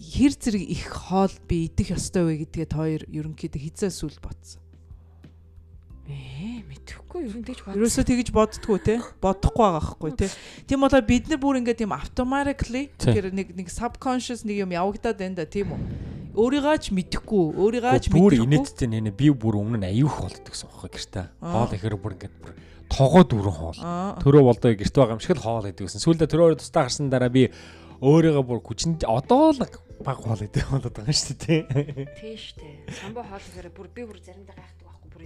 [0.00, 4.64] хэр зэрэг их хоол би идэх ёстой вэ гэдгээд хоёр ерөнхийдөө хизээ сүүл ботсон.
[6.68, 7.76] Мэдхгүй ер нь тэгж бод.
[7.78, 8.94] Ерөөсөө тэгж боддггүй те.
[9.22, 10.28] Бодохгүй байгаа хгүй те.
[10.66, 15.16] Тийм болоо бид нар бүр ингээд тийм automatically тэр нэг нэг subconscious нэг юм явагдаад
[15.16, 15.80] байна да тийм үү.
[16.30, 18.46] Өөрийгөө ч мэдэхгүй, өөрийгөө ч Бүр мэдэхгүй.
[18.46, 21.26] инээдтэй нэ би бүр өмнө нь аюух болдог гэсэн бохоо гэртээ.
[21.42, 22.52] Хоол ихээр бүр ингээд бүр
[22.86, 23.80] тогоо дүүрэн хоол.
[24.22, 25.98] Төрөө болдоо гэрт байгаа юм шиг л хоол идэв гэсэн.
[26.06, 27.50] Сүүлдээ төрөө тустаа гарсан дараа би
[27.98, 31.62] өөрийгөө бүр хүчинд одоо л баг хоол идэв болоод байгаа юм шүү дээ.
[32.14, 32.94] Тий штэ.
[32.94, 35.22] Самбуу хоол гэхээр бүр би бүр заримдаа гайхдаг байхгүй бүр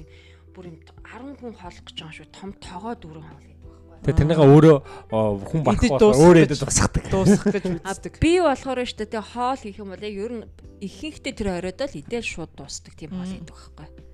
[0.54, 2.28] бүр юм 10 хүн хоолох гэж байгаа шүү.
[2.30, 4.00] Том тогоо дүүрэн хоол гэдэг байхгүй.
[4.04, 4.76] Тэгээ тэрнийга өөрөө
[5.10, 6.48] хүн дуусгах өөрөө гэж.
[6.48, 7.04] идэж дуусгадаг.
[7.10, 8.12] дуусгах гэж үздэг.
[8.22, 10.44] би болохоор штэ тэгээ хоол хийх юм бол яг ер нь
[10.84, 14.04] ихэнхдээ тэр оройдоо л идэл шууд дуусдаг тийм хоол гэдэг байхгүй.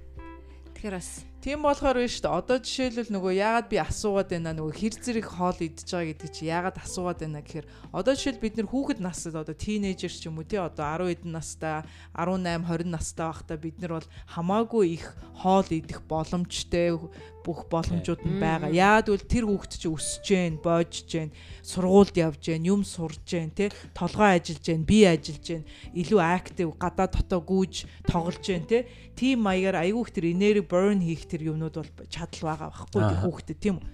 [0.80, 2.28] Тэгэхээр бас Тийм болохоор биш үү?
[2.36, 6.42] Одоо жишээлбэл нөгөө яагаад би асуугаад байна нөгөө хэр зэрэг хоол идж байгаа гэдэг чи
[6.52, 7.66] яагаад асуугаад байна гэхээр
[7.96, 11.32] одоо жишээл бид нэр хүүхэд насд одоо тийнейжер ч юм уу тий одоо 10 хэдэн
[11.32, 11.80] настай
[12.12, 17.08] 18 20 настай байхдаа бид нар бол хамаагүй их хоол идэх боломжтой
[17.44, 18.70] бүх боломжууд нь байгаа.
[18.70, 21.30] Яагаад гэвэл тэр хүүхэд чи өсөж гэн, боожж гэн,
[21.64, 25.64] сургуульд явж гэн, юм сурж гэн, тий толгой ажиллаж гэн, би ажиллаж гэн,
[25.96, 28.82] илүү актив гадаа дотоо гүйж тоглож гэн, тий
[29.16, 33.58] тийм маягаар айгүй их тэр энерги burn хийх тэр юмнууд бол чадал байгаа байхгүй хүүхдэд
[33.60, 33.88] тийм үү.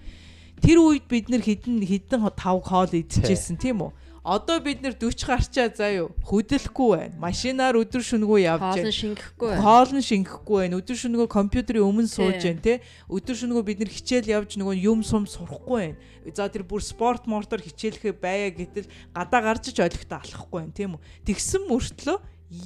[0.57, 3.91] Тэр үед бид нэр хідэн хідэн тав хоол идчихсэн тийм үү.
[4.27, 7.15] Одоо бид нэр 40 гарчаа заа юу хөдөлөхгүй байна.
[7.15, 8.91] Машинаар өдөр шөнөгүй явж хоол байна.
[8.91, 9.63] нь шингэхгүй байна.
[9.63, 10.79] Хоол нь шингэхгүй байна.
[10.83, 12.73] Өдөр шөнөгөө компьютерийн өмнө сууж байна те.
[13.07, 16.35] Өдөр шөнөгөө бид нэр хичээл явж нөгөө юм сум сурахгүй байна.
[16.35, 20.99] За тэр бүр спорт мортоор хичээлэхээ байя гэтэл гадаа гарч иж ойлгохтой алахгүй байна тийм
[20.99, 21.01] үү.
[21.23, 22.17] Тэгсэн мөртлөө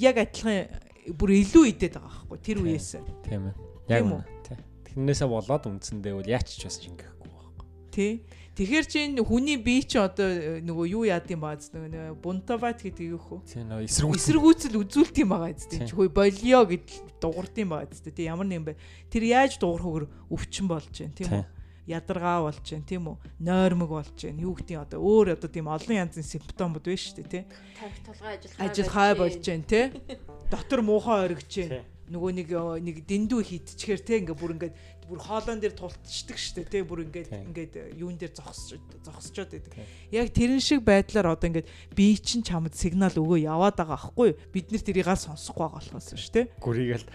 [0.01, 0.65] яг адилхан
[1.13, 2.89] бүр илүү идээд байгаа байхгүй тэр үеэс.
[3.29, 3.55] Тийм ээ.
[3.85, 4.17] Яг Тийм үү?
[4.17, 4.25] үнэ.
[4.49, 4.57] Тий.
[4.97, 7.65] Тэрнээсээ болоод үндсэндээ бол яач ч бас шингээхгүй байхгүй.
[7.93, 8.11] Тий.
[8.51, 12.83] Тэгэхээр чинь хүний бие чи одоо э, нөгөө юу яад юм баа зү нөгөө бунтават
[12.83, 13.39] гэдэг юу хөө.
[13.47, 14.19] Тийм эсэргүүц.
[14.19, 15.87] Эсэргүүцэл үзүүлт юм байгаа зү.
[15.87, 18.11] Хөөе болио гэдэл дуурт юм байгаа зү.
[18.11, 18.75] Тий ямар нэг юм бэ.
[19.07, 21.45] Тэр яаж дуурахгүйгээр өвчин болж байна тийм үү?
[21.89, 25.97] ядаргаа болж байна тийм үү нойрмог болж байна юу гэдгийг одоо өөр одоо тийм олон
[25.97, 27.43] янзын симптомууд байна шүү дээ тий
[27.79, 29.85] Тавих толгой ажиллахаа ажил хай болж байна тий
[30.53, 34.75] дотор муухай оргиж байна нөгөө нэг э, нэг дэндүү хийдчихээр тий ингээ бүр ингээд
[35.11, 39.51] бүр хоолон дээр тултчдаг шүү дээ тий бүр ингээд ингээд э, юун дээр зогсож зогсчод
[39.51, 39.75] байдаг
[40.15, 44.39] яг тэрэн шиг байдлаар одоо ингээд бие чинь чамд сигнал өгөө яваад байгаа аахгүй юу?
[44.55, 47.05] бид нар тэрийг аль сонсохгүй байгаа болохоос шүү дээ Гүрийгэл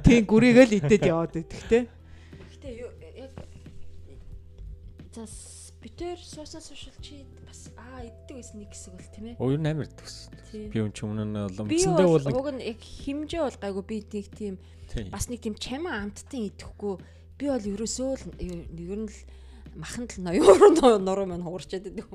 [0.00, 1.82] тий гүрийгээл идээд яваад байдаг тий
[2.56, 3.36] Гэтэ юу яг
[5.12, 5.28] за
[5.82, 9.36] битэр суусан сушил чи бас аа иддэг байсан нэг хэсэг бол тийм ээ.
[9.42, 10.30] Өөр нь амар төс.
[10.54, 13.96] Би өн чи өмнө нь бол Би өмцөндөө бол уг нь химжээ бол гайгүй би
[14.06, 14.54] нэг тийм
[14.86, 15.10] тий.
[15.10, 16.94] бас нэг тийм чамаа амттан идэхгүй
[17.42, 19.18] би бол ерөөсөө л ер нь л
[19.74, 22.06] маханд л ноёор нуруу маань хуурчаад байдаг.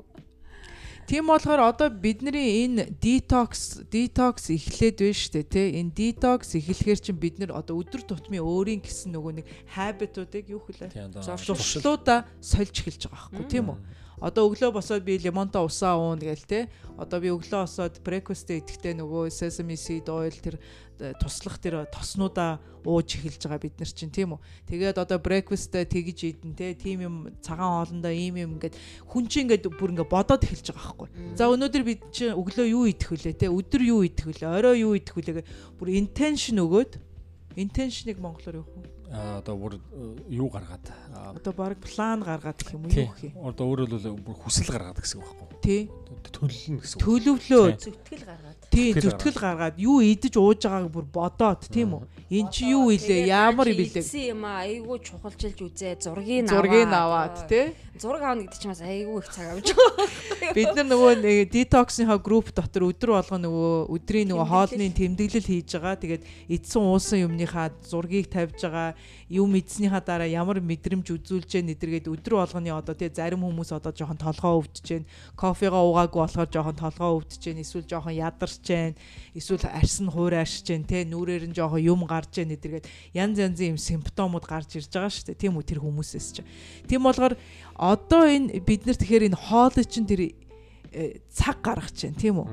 [1.07, 5.67] Тийм болохоор одоо бидний энэ detox detox эхлээд байна шүү дээ тий.
[5.79, 10.63] Энэ detox эхлэхээр чинь бид нар одоо өдөр тутмын өөрийн гэсэн нөгөө нэг habit-уудыг юу
[10.67, 13.79] одоо Зуршлуудаа сольж эхэлж байгаа байхгүй тийм үү?
[14.17, 16.59] Одоо өглөө босоод би лимонтой усаа уун гээл те.
[16.97, 20.57] Одоо би өглөө босоод breakfast идэхдээ нөгөө sesame seed oil тэр
[21.21, 24.41] туслах тэр тоснуудаа ууж эхэлж байгаа бид нар чинь тийм үү.
[24.73, 26.73] Тэгээд одоо breakfast тэгж идэн те.
[26.73, 28.73] Тим юм цагаан хоолндоо ийм юм ингээд
[29.05, 31.09] хүн чинь ингээд бүр ингээд бодоод эхэлж байгаа байхгүй.
[31.37, 33.53] За өнөөдөр бид чинь өглөө юу идэх вүлээ те.
[33.53, 34.49] Өдөр юу идэх вүлээ?
[34.49, 35.45] Орой юу идэх вүлээ
[35.77, 36.97] бүр intention өгөөд
[37.53, 38.96] intention-ыг монголоор юу вэ?
[39.07, 40.83] Одоо бүр э, юу гаргаад
[41.15, 43.39] аа, Одоо баг план гаргаад гэх юм уу юу гэх юм.
[43.47, 45.63] Одоо өөрөөр хэлбэл бүр хүсэл гаргаад гэсэн үг байхгүй.
[45.63, 47.01] Тий төлөлнө гэсэн.
[47.03, 47.67] Төлөвлөө.
[47.81, 48.57] Зүтгэл гаргаад.
[48.71, 52.03] Тий, зүтгэл гаргаад юу идэж ууж байгааг бүр бодоод тийм үү.
[52.27, 53.31] Эн чи юу илээ?
[53.31, 54.03] Ямар билээ?
[54.03, 54.67] Гэсэн юм аа.
[54.67, 55.95] Айгүй чухалчилж үзээ.
[56.03, 56.51] Зургийг аваад.
[56.51, 57.65] Зургийг аваад тий.
[57.97, 60.53] Зураг аавна гэдэг чинь бас айгүй их цаг авч байгаа.
[60.53, 65.69] Бид нар нөгөө нэг detox-ийнхаа групп дотор өдөр болгоо нөгөө өдрийн нөгөө хоолны тэмдэглэл хийж
[65.81, 65.97] байгаа.
[65.97, 68.93] Тэгээд эдсэн уусан юмныхаа зургийг тавьж байгаа.
[69.33, 73.89] Юм эдснийхаа дараа ямар мэдрэмж үзүүлж гэнэ эдэргээд өдөр болгоны одоо тий зарим хүмүүс одоо
[73.89, 75.09] жоохон толгоо өвдөж гэнэ.
[75.33, 78.92] Кофега уугаагүй болохоор жоохон толгоо өвдөж जैन эсвэл жоохон ядарч जैन
[79.32, 83.72] эсвэл арьс нь хуурайш जैन тий нүрээр нь жоохон юм гарч जैन эдэргээд янз янзын
[83.72, 86.36] юм симптомууд гарч ирж байгаа шүү дээ тийм үү тэр хүмүүсээс ч
[86.84, 87.40] тийм болгоор
[87.78, 90.20] одоо энэ бид нар тэгэхээр энэ хоолой чинь тэр
[90.92, 92.48] э, цаг гаргаж чинь тийм үү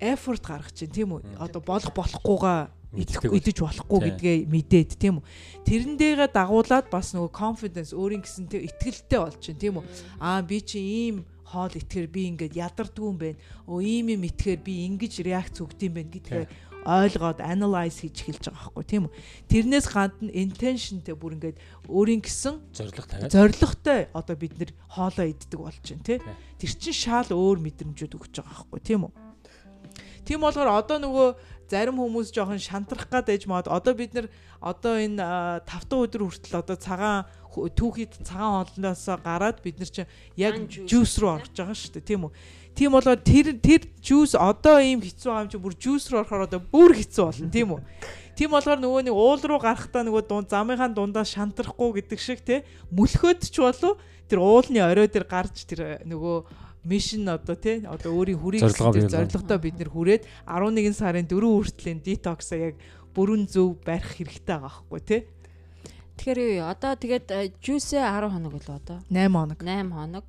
[0.00, 5.24] effort гаргаж чинь тийм үү одоо болох болохгүйгаа идэх идэж болохгүй гэдгээ мэдээд тийм үү
[5.64, 9.84] тэрэн дээрээ дагуулад бас нөгөө confidence өөрийн гэсэн тийм итгэлтэй болж чинь тийм үү
[10.20, 13.39] аа би чи ийм хоол итгэхэр би ингээд ядардгүй юм байна.
[13.67, 16.45] Өө ийм юм итгэхэр би ингэж реакц өгд юм байна гэдгээ
[16.87, 19.13] ойлгоод analyze хийж эхэлж байгаа байхгүй тийм үү.
[19.51, 21.57] Тэрнээс гадна intentionтэй бүр ингээд
[21.91, 26.19] өөрийн гэсэн зориг тавиад зоригтой одоо бид нэр хоолоо иддэг болж байна тий.
[26.59, 29.13] Тэр чин шал өөр мэдрэмжүүд өгч байгаа байхгүй тийм үү.
[30.23, 31.27] Тийм болохоор одоо нөгөө
[31.69, 34.27] зарим хүмүүс жоохон шантрах гад ээж мод одоо бид нар
[34.59, 40.09] одоо энэ 5 дахь өдөр хүртэл одоо цагаан түүхийд цагаан хоолноос гараад бид нар чинь
[40.35, 42.31] яг жуус руу орж байгаа шүү дээ тийм үү?
[42.77, 46.61] Тийм болоод тэр тэр жуус одоо ийм хэцүү юм чи бүр жуус руу орохоор одоо
[46.61, 47.81] бүр хэцүү болно тийм үү?
[48.37, 52.61] Тийм болохоор нөгөө нэг уул руу гарахтаа нөгөө дунд замынхаа дундаа шантрахгүй гэдэг шиг те
[52.93, 53.97] мөлхөөд ч болов
[54.29, 59.75] тэр уулны орой дээр гарч тэр нөгөө мишн одоо тий одоо өөрийн хүрийг зорилготой бид
[59.75, 62.79] нэр хүрээд 11 сарын 4 хүртлийн детокс яг
[63.11, 65.21] бүрэн зөв барих хэрэгтэй байгаа байхгүй тий
[66.17, 68.97] Тэгэхээр одоо тэгээд жүүсээ 10 хоног л одоо?
[69.05, 69.59] 8 хоног.
[69.61, 70.27] 8 хоног.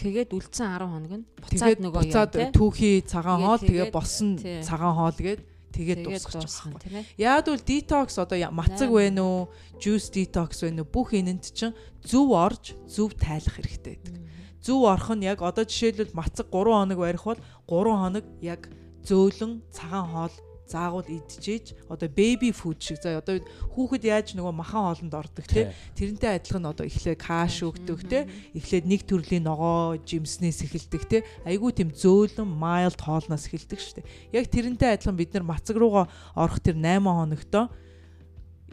[0.00, 5.18] Тэгээд үлдсэн 10 хоног нь буцаад нөгөө буцаад түүхий цагаан хоол тэгээ босон цагаан хоол
[5.20, 5.40] гээд
[5.76, 7.04] тэгээд дуусгах тийм ээ.
[7.20, 9.46] Яг бол детокс одоо мацаг вэ нүү,
[9.78, 14.23] juice detox вэ нүү бүх энэнд чинь зөв орж зөв тайлах хэрэгтэй гэдэг
[14.64, 18.72] зөв орох нь яг одоо жишээлбэл мацаг 3 хоног барих бол 3 хоног яг
[19.04, 22.96] зөөлөн цагаан хоол заагуул идчихээж одоо baby food шиг.
[22.96, 23.44] За одоо
[23.76, 25.76] хүүхэд яаж нөгөө махан хоолнд ордог те?
[25.92, 28.24] Тэрнтэй адилхан одоо эхлээ каш өгдөг те?
[28.56, 31.18] Эхлээд нэг төрлийн ногоо жимснээс эхэлдэг те?
[31.44, 34.00] Айгүй тийм зөөлөн mild хоолноос эхэлдэг штэ
[34.32, 37.68] яг тэрнтэй адилхан бид нар мацаг руугаа орох тэр 8 хоногтой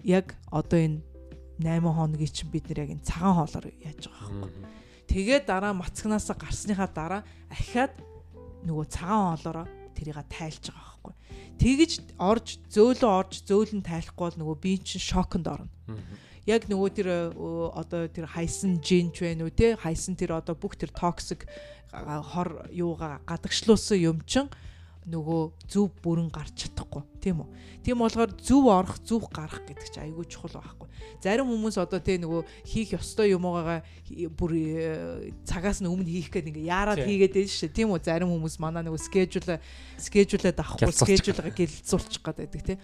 [0.08, 1.04] яг одоо энэ
[1.60, 4.80] 8 хоногийн чинь бид нар яг энэ цагаан хоолоор яаж байгаа байхгүй
[5.12, 7.22] Тэгээд дараа мацагнаас гарсныхаа дараа
[7.52, 7.92] ахиад
[8.64, 11.14] нөгөө цагаан хоолоороо тэрийг тайлж байгаа байхгүй.
[11.60, 15.68] Тэгж орж зөөлөн орж зөөлөн тайлахгүй бол нөгөө би чинь шоконд орно.
[16.48, 17.10] Яг нөгөө тэр
[17.76, 21.44] одоо тэр хайсан жинч байна уу те хайсан тэр одоо бүх тэр токсик
[21.92, 24.48] хор юугаа гадагшлуулсан юм чинь
[25.10, 27.50] нөгөө зөв бүрэн гарч чадахгүй тийм үү.
[27.82, 30.88] Тийм болохоор зөв орох, зөв гарах гэдэг чинь айгүй чухал байхгүй.
[31.26, 33.82] Зарим хүмүүс одоо тий нөгөө хийх ёстой юмгаа
[34.38, 38.06] бүр э, цагаас нь өмнө хийх гээд ингээ яарад хийгээд байж шээ тийм үү.
[38.06, 39.58] Зарим хүмүүс манаа нөгөө скежюл
[39.98, 42.78] скежюлээд авахгүй скежюлгаа гэлэлцүүлчих гээд байдаг тий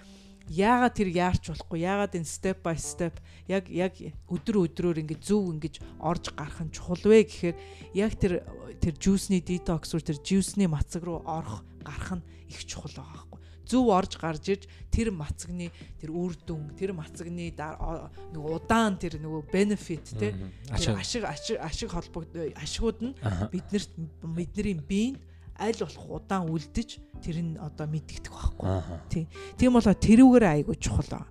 [0.47, 3.19] яагаад тэр яарч болохгүй яагаад энэ step by step
[3.51, 3.99] яг яг
[4.31, 7.55] өдөр өдрөөр ингэ зөв ингэж орж гарах нь чухал вэ гэхээр
[7.99, 8.47] яг тэр
[8.79, 13.39] тэр juice-ний detox руу тэр juice-ний мацаг руу орох гарах нь их чухал байгаа байхгүй
[13.67, 19.51] зөв орж гарч ирж тэр мацагны тэр үр дүн тэр мацагны нөгөө удаан тэр нөгөө
[19.51, 20.35] benefit те
[20.71, 23.13] ашиг ашиг ашиг холбогд ашигуд нь
[23.51, 23.91] биднэрт
[24.23, 25.15] бидний биеийн
[25.59, 26.89] аль болох удаан үлдэж
[27.21, 28.65] тэр нь одоо мэдэгдэх байхгүй.
[29.09, 29.25] Тийм.
[29.57, 31.25] Тийм болоо тэрүүгээр айгуу чухал.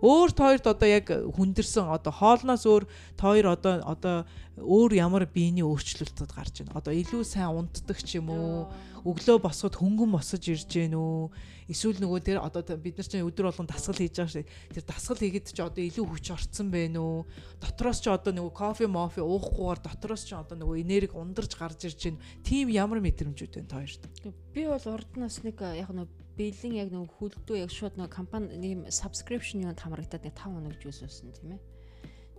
[0.00, 2.88] Өөр тоёрт одоо яг хүндэрсэн одоо хоолноос өөр
[3.20, 4.16] тоёр одоо одоо
[4.56, 6.80] өөр ямар биений өөрчлөлтөд гарч байна.
[6.80, 8.68] Одоо илүү сайн унтдаг ч юм уу,
[9.04, 11.28] өглөө босоход хөнгөн босож ирж гэнэ үү?
[11.68, 14.44] Эсвэл нөгөө тэр одоо бид нар чинь өдөр болгон дасгал хийж байгаа шүү.
[14.74, 17.28] Тэр дасгал хийгээд чи одоо илүү хүч орцсон байна уу?
[17.60, 22.00] Дотроос чи одоо нөгөө кофе, мофе уухгүйгээр дотроос чи одоо нөгөө энерги ундарч гарч ирж
[22.10, 22.24] байна.
[22.42, 24.02] Тим ямар мэдрэмжүүд байна тоёрт?
[24.50, 26.08] Би бол урднаас нэг яг нөгөө
[26.40, 30.74] бэлэн яг нөгөө хүлдүү яг шууд нөгөө компани нэм subscription юунд хамрагдаад нэг 5 хоног
[30.80, 31.60] жүүс өссөн тийм ээ.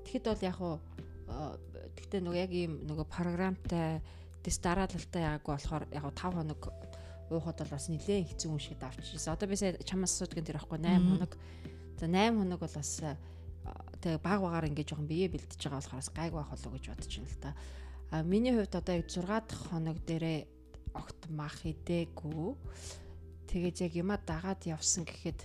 [0.02, 0.76] Тэгэхэд бол яг уу
[2.02, 4.02] тэгтээ нөгөө яг ийм нөгөө програмтай
[4.42, 6.62] дэс дараалалтай яг болохоор яг 5 хоног
[7.30, 9.38] уухад бол бас нэлээд хэцүү юм шиг давчихсан.
[9.38, 11.38] Одоо би сая чамаас асуудаг тэр аахгүй 8 хоног.
[12.02, 12.92] За 8 хоног бол бас
[14.02, 17.30] тэг баг багаар ингээд жоохон бие бэлдэж байгаа болохоор гайг байх болов гэж бодож байна
[17.30, 17.52] л та.
[18.12, 20.40] А миний хувьд одоо яг 6 дахь хоног дээрээ
[20.98, 22.58] огт мах идээгүй.
[23.52, 25.44] Тэгээд яг юма дагаад явсан гэхэд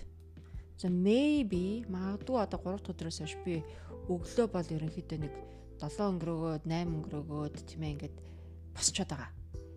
[0.79, 3.59] за maybe магадгүй одоо 3 дахь өдрөөс хойш би
[4.07, 5.33] өглөө бол ерөнхийдөө нэг
[5.83, 8.15] 7 өнгөрөөгөөд 8 өнгөрөөгөөд тийм ээ ингээд
[8.71, 9.31] босчоод байгаа.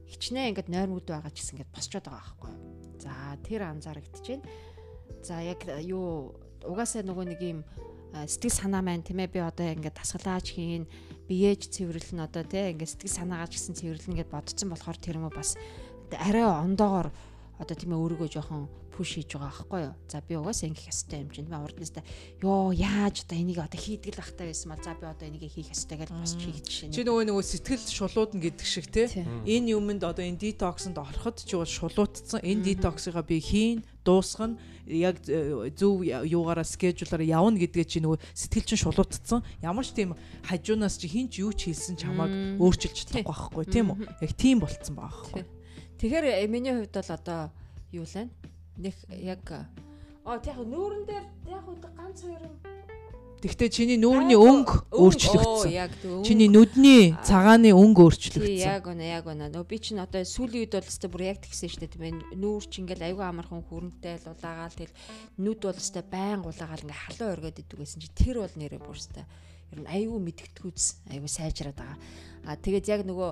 [0.07, 2.53] Хичнээн ингээд нойрмууд байгаа ч гэсэн ингээд босчоод байгаа байхгүй.
[3.03, 3.13] За
[3.43, 4.47] тэр анзаарэгдэж байна.
[5.27, 7.61] За яг юу угаасаа нөгөө нэг юм
[8.15, 10.87] сэтгэл санаа маань тийм ээ би одоо ингээд дасгалаач хийн
[11.27, 15.31] биеэж цэвэрлэн одоо тийм ингээд сэтгэл санаагаа ч гэсэн цэвэрлэн гэд бодсон болохоор тэр мө
[15.31, 15.55] бас
[16.15, 17.09] арай ондоогоор
[17.61, 19.95] одоо тийм ээ өөрийгөө жоохон пуш хийж байгаа байхгүй юу.
[20.09, 21.49] За би угаасаа ингэх ёстой юм чинь.
[21.49, 22.05] Би урд нь өстой
[22.45, 25.73] ёо яаж одоо энийг одоо хийдэг л ахтай байсан мал за би одоо энийг хийх
[25.73, 26.93] ёстой гэж хийж шинэ.
[26.93, 29.09] Чи нөгөө нөгөө сэтгэл шулуудна гэдэг шиг те.
[29.09, 29.25] Тий.
[29.25, 32.45] Энэ юмд одоо энэ детоксонд ороход чи бол шулуутцсан.
[32.45, 34.57] Энэ детоксыгаа би хийн, дуусгах нь
[34.91, 39.41] яг э, зөв юугаараа скежуулаараа явна гэдгээ чи нөгөө сэтгэл чинь шулуутцсан.
[39.63, 43.95] Ямар ч тийм хажуунаас чи хин ч юу ч хийсэн чамааг өөрчилж чадахгүй байхгүй тийм
[43.95, 43.99] үү?
[44.25, 45.60] Яг тийм болцсон байгаа байхгүй.
[46.01, 47.41] Тэгэхээр э, миний хувьд бол одоо
[47.93, 48.33] юу лээ?
[48.81, 49.45] Нэг яг
[50.25, 52.57] оо яг нүүрэн дээр яг одоо ганц хоёр юм
[53.41, 56.25] Тэгвэл чиний нүүрний өнгө өөрчлөгдсөн.
[56.29, 58.61] Чиний нүдний цагааны өнгө өөрчлөгдсөн.
[58.61, 59.49] яг үнэ, яг үнэ.
[59.49, 62.37] Нөө би чинь одоо сүүлийн үед бол өстой бүр яг тэгсэн шүү дээ тийм ээ.
[62.37, 64.97] Нүүр чи ингээл аюу амархан хүрэнтэй л улаагаал тэгэл
[65.41, 69.01] нүд бол өстой байн улаагаал ингээ халуун өргөд идэг гэсэн чи тэр бол нэрээ бүр
[69.01, 69.25] өстой.
[69.71, 71.99] Ер нь аюу мэдгэдгүүц аюу сайжраад байгаа.
[72.45, 73.31] А тэгээд яг нөгөө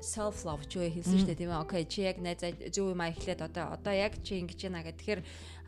[0.00, 1.62] self love ч үе хэлсэн шүү дээ тийм ээ.
[1.62, 4.94] Окей, чи яг найзаа зөв юм а эхлээд одоо одоо яг чи ингэж байна гэх.
[4.94, 5.22] Тэгэхээр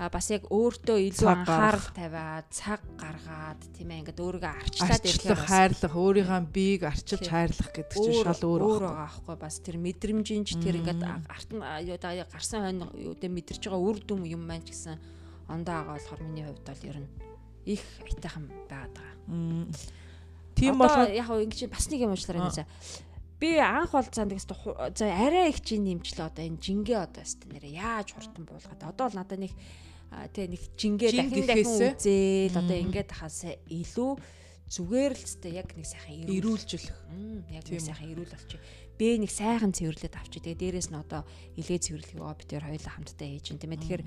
[0.06, 5.94] бас яг өөртөө илүү анхаарал тавиад цаг гаргаад тийм ээ ингээд өөрийгөө арчлаад бас хайрлах,
[5.98, 11.02] өөрийнхөө биеийг арчилж хайрлах гэдэг чинь шал өөр байгаа аахгүй бас тэр мэдрэмжинч тэр ингээд
[11.04, 11.62] арт нь
[12.30, 14.94] гарсан хойно юу дэ мэдэрч байгаа үр дүн юм маань ч гэсэн
[15.50, 17.10] ондоо байгаа болохоор миний хувьд бол ер нь
[17.66, 19.99] их айтайхан байгаад байгаа.
[20.54, 22.66] Тийм болохоор яг ингэж бас нэг юм уучлаарай нэ.
[23.40, 27.48] Би анх бол цаанд гэсэн за арай их чинь нэмчлээ одоо энэ жингээ одоо өст
[27.48, 29.56] нэрээ яаж хурдан буулгаад одоо л надад нэг
[30.10, 34.12] тэгээ нэг жингээ Жин дахин дахин үзээд одоо ингээд хасаа илүү
[34.70, 36.98] зүгээр л өстэй яг нэг сайхан ирүүл ирүүлжлэх.
[37.10, 38.62] Мм, яг нэг сайхан ирүүл болчих.
[38.94, 40.38] Би нэг сайхан цэвэрлээд авчи.
[40.38, 41.26] Тэгээ дээрэс нь одоо
[41.58, 43.82] илээ цэвэрлэхийг оо бид хоёр хоёулаа хамтдаа хийж байна тийм ээ.
[43.82, 44.04] Тэгэхээр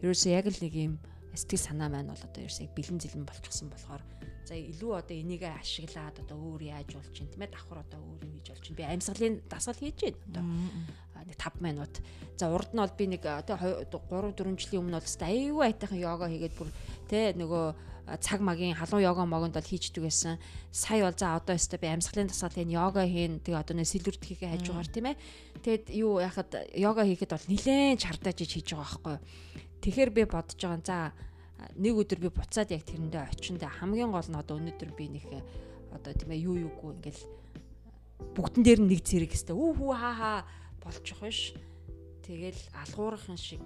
[0.00, 0.94] ерөөсөө яг л нэг юм
[1.36, 4.02] сэтгэл санаа маань бол одоо ерөөсөө бэлэн зэлэн болчихсон болохоор
[4.48, 8.24] за илүү одоо энийгээ ашиглаад одоо өөр яаж болж чинь тийм ээ давхар одоо өөр
[8.24, 8.78] юу хийж болж чинь.
[8.80, 10.44] Би амьсгалын дасгал хийж байна одоо.
[11.28, 11.94] Нэг 5 минут.
[12.40, 16.00] За урд нь бол би нэг одоо 3 4 жилийн өмнө бол өстой аюу айтайхан
[16.00, 16.68] йога хийгээд бүр
[17.12, 17.66] тэ нөгөө
[18.16, 20.40] цаг магийн халуун йога могонд бол хийждэг байсан.
[20.72, 24.24] Сая бол за одоо өстой би амьсгалын дасгал хийн йога хийн тэгээ одоо нэг сэлүрт
[24.24, 25.20] хийхээ хажуугаар тийм ээ.
[25.60, 29.24] Тэгэд юу яхад йога хийхэд бол нилээн чардаж хийж байгаа байхгүй юу?
[29.84, 30.98] Тэгэхээр би бодож байгаа за
[31.78, 35.42] нэг өдөр би буцаад яг тэрэндээ очиндээ хамгийн гол нь одоо өнөөдөр би нэг э,
[35.94, 37.22] одоо тийм ээ юу юугүй ингээл
[38.34, 40.38] бүгдэн дээр нэг зэрэг хэвээр үү хүү хаа хаа
[40.82, 41.54] болчих биш.
[42.22, 43.64] Тэгэл алгуурахын шиг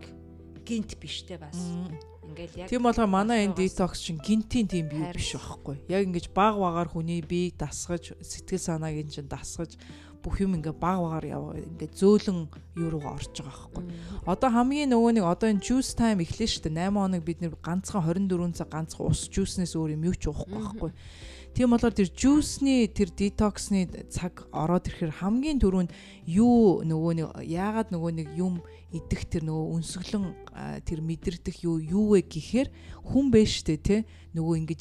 [0.64, 1.58] гинт биштэй бас.
[2.22, 5.82] Ингээл яг Тийм болохоор манай энэ детокс чинь гинтийн тийм бий биш байхгүй.
[5.90, 9.76] Яг ингэж баг багаар хүний биеийг дасгаж, сэтгэл санааг ин чинь дасгаж
[10.22, 12.38] бүх юм ингээ баг багаар яваа ингээ зөөлөн
[12.78, 13.84] юу руугаа орж байгаа байхгүй.
[14.24, 16.88] Одоо хамгийн нөгөө нэг одоо энэ juice time эхлэн дээ.
[16.88, 20.54] 8 хоног бид нэр ганцхан 24 цаг ганцхан ус juice-нээс өөр юм юу ч уухгүй
[20.54, 20.90] байхгүй.
[21.52, 25.92] Тийм болохоор тэр juice-ний тэр detox-ны цаг ороод ирэхээр хамгийн түрүүнд
[26.24, 30.24] юу нөгөө нэг яагаад нөгөө нэг юм идэх тэр нөгөө өнсгөлэн
[30.88, 32.72] тэр мэдэрдэх юу юу вэ гэхээр
[33.04, 33.96] хүн байж штэ те
[34.32, 34.80] нөгөө ингэж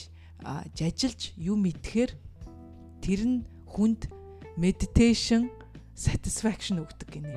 [0.71, 2.11] жажилж юм идэхээр
[3.03, 4.20] тэр нь хүнд
[4.57, 5.49] meditation
[5.95, 7.31] satisfaction өгдөг гинэ.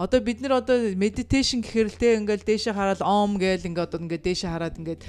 [0.00, 4.00] Одоо бид нар одоо meditation гэхээр л те ингээл дээшээ хараад om гээл ингээд одоо
[4.00, 5.02] ингээд дээшээ хараад ингээд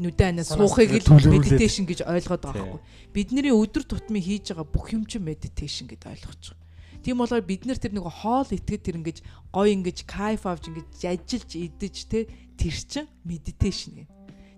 [0.00, 2.80] нүдэн анаа суухыг л meditation гэж ойлгоод байгаа байхгүй.
[3.12, 6.66] Бидний өдөр тутмын хийж байгаа бүх юм чинь meditation гэд ойлгож байгаа.
[7.02, 9.18] Тийм болохоор бид нар тэр нэг хоол итгэд тэр ингэж
[9.52, 12.26] гой ингэж кайф авч ингэж ажиллаж идэж те
[12.58, 14.12] тэр чин meditation гэнэ.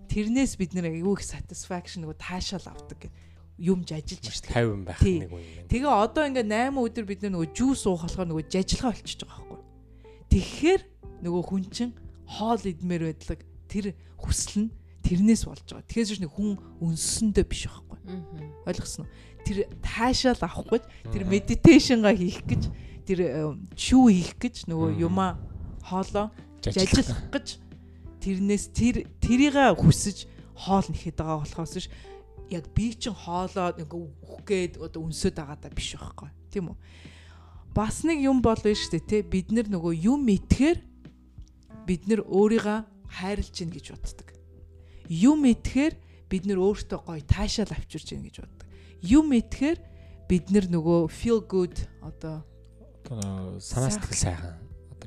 [0.09, 3.15] Тэрнээс бид нэр аюу их satisfaction нөгөө таашаал авдаг гэнэ.
[3.61, 4.57] Юм жажилж Маш штэ.
[4.57, 5.69] 50 байх нэг юм байна.
[5.69, 9.59] Тэгээ одоо ингээ 8 өдөр бид нөгөө жуус уух болохоор нөгөө жажилгаа болчихж байгаа байхгүй.
[10.33, 10.81] Тэгэхээр
[11.21, 11.93] нөгөө хүн чинь
[12.25, 13.85] хоол идмээр байдлаг тэр
[14.17, 14.69] хүсэл нь
[15.05, 15.85] тэрнээс болж байгаа.
[15.85, 17.99] Тэгэхээр ч нэг хүн өнссөндөө биш байхгүй.
[18.65, 19.07] Ойлгосноо.
[19.45, 22.63] Тэр таашаал авах гэж тэр медитейшнгаа хийх гэж
[23.05, 23.19] тэр
[23.77, 25.37] шүү хийх гэж нөгөө юмаа
[25.85, 26.85] хоолоо Жажил.
[26.85, 27.47] жажилах гэж
[28.21, 31.89] тэрнээс тэр тэрийг хүсэж хоол нэхэд байгаа болохоос ш
[32.51, 36.29] яг би чин хоолоо нэг үхэх гээд одоо өнсөд байгаа даа биш байхгүй.
[36.51, 36.77] Тийм үү?
[37.71, 40.79] Бас нэг юм бол нь штэ те бид нар нөгөө юм итгэхээр
[41.87, 44.27] бид нар өөрийгөө хайрлж гин гэж боддог.
[45.07, 45.95] Юм итгэхээр
[46.27, 48.67] бид нар өөртөө гоё таашаал авчирч гин гэж боддог.
[48.99, 49.79] Юм итгэхээр
[50.27, 52.43] бид нар нөгөө feel good одоо
[53.63, 54.55] санаа сэтгэл сайхан.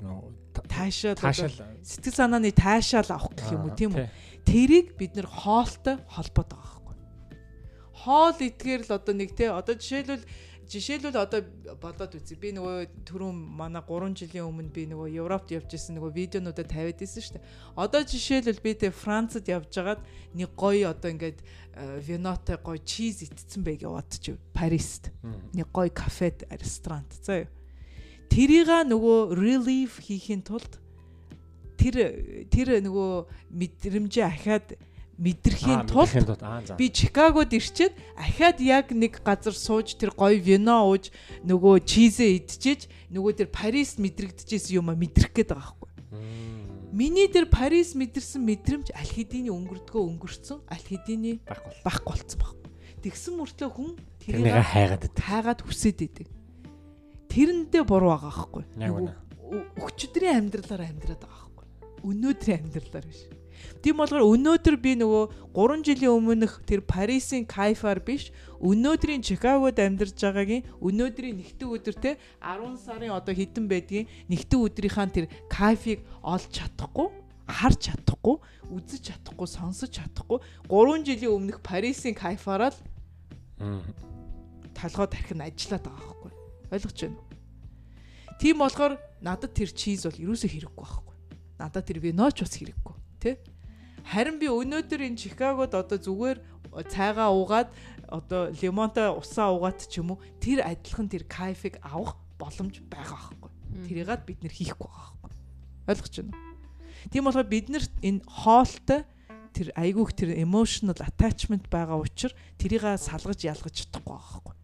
[0.00, 4.09] Одоо таашаал таашаал сэтгэл санааны таашаал авах гэх юм уу тийм үү?
[4.44, 6.73] тэрийг бид нэр хоолтой холбоод байгаа.
[8.05, 10.29] Хоол итгээр л одоо нэг те одоо жишээлбэл
[10.69, 11.40] жишээлбэл одоо
[11.81, 12.37] бодоод үзье.
[12.40, 17.01] Би нөгөө түрүүн манай 3 жилийн өмнө би нөгөө Европт явж исэн нөгөө видеонуудаа тавиад
[17.05, 17.49] исэн шүү дээ.
[17.77, 20.01] Одоо жишээлбэл би те Францад явж хагаад
[20.33, 24.40] нэг гоё одоо ингээд э, винотой гоё чиз итцэн бэ гэж бодчих.
[24.57, 25.12] Парист
[25.53, 27.51] нэг гоё кафед ресторант заа юу.
[28.33, 30.81] Тэрийг нөгөө relief хийхин тулд
[31.77, 34.77] тэр тэр нөгөө мэдрэмжээ ахаад
[35.18, 36.11] мэдрэхийн тулд
[36.79, 41.14] би Чикагод ирчээд ахаад яг нэг газар сууж тэр гоё вино ууж
[41.46, 45.90] нөгөө чизээ идчихэж нөгөө тэр Парис мэдрэгдэжсэн юм а мэдрэх гээд байгаа байхгүй.
[46.94, 52.70] Миний тэр Парис мэдэрсэн мэдрэмж аль хэдийн өнгөрдгөө өнгөрцөн аль хэдийн байхгүй болсон байхгүй.
[53.03, 53.90] Тэгсэн мөртлөө хүн
[54.22, 56.29] Тэрнийг хайгаад хайгаад хүсээд идэг.
[57.29, 58.64] Тэрэндээ буруу байгаа байхгүй.
[59.83, 61.66] Өчигдрийн амьдралаар амьдраад байгаа байхгүй.
[62.09, 63.20] Өнөөдрийн амьдралаар биш.
[63.83, 70.16] Тийм болохоор өнөөдөр би нөгөө 3 жилийн өмнөх тэр Парисын кайфаар биш өнөөдрийн Чикагод амьдарч
[70.16, 76.48] байгаагийн өнөөдрийн нэгтгэн өдөр те 10 сарын одоо хэдэн байдгийн нэгтгэн өдрийнхаа тэр кайфыг олж
[76.48, 77.09] чадахгүй
[77.44, 78.37] харж чадахгүй
[78.72, 80.38] үзэж чадахгүй сонсож чадахгүй
[80.72, 82.81] 3 жилийн өмнөх Парисын кайфаараа л
[84.72, 86.33] толгой тархин ажиллаад байгаа байхгүй.
[86.72, 87.29] Ойлгож байна уу?
[88.40, 91.14] Тийм болохоор надад тэр чиз бол ерөөсөө хэрэггүй байхгүй.
[91.61, 93.35] Надад тэр виноч бас хэрэггүй тий
[94.05, 96.38] харин би өнөөдөр энэ Чикагод одоо зүгээр
[96.93, 97.69] цайгаа уугаад
[98.09, 103.51] одоо лимонтой усаа уугаад ч юм уу тэр адилхан тэр кайфыг авах боломж байгаа байхгүй
[103.88, 105.33] тэрийгаад бид нэр хийхгүй байгаа байхгүй
[105.88, 107.11] ойлгож байна уу?
[107.11, 109.01] Тийм болохоор бид нэр энэ хоолтой
[109.55, 114.55] тэр айгүйх тэр emotional attachment байгаа учраас тэрийг салгаж ялгаж чадахгүй байгаа байхгүй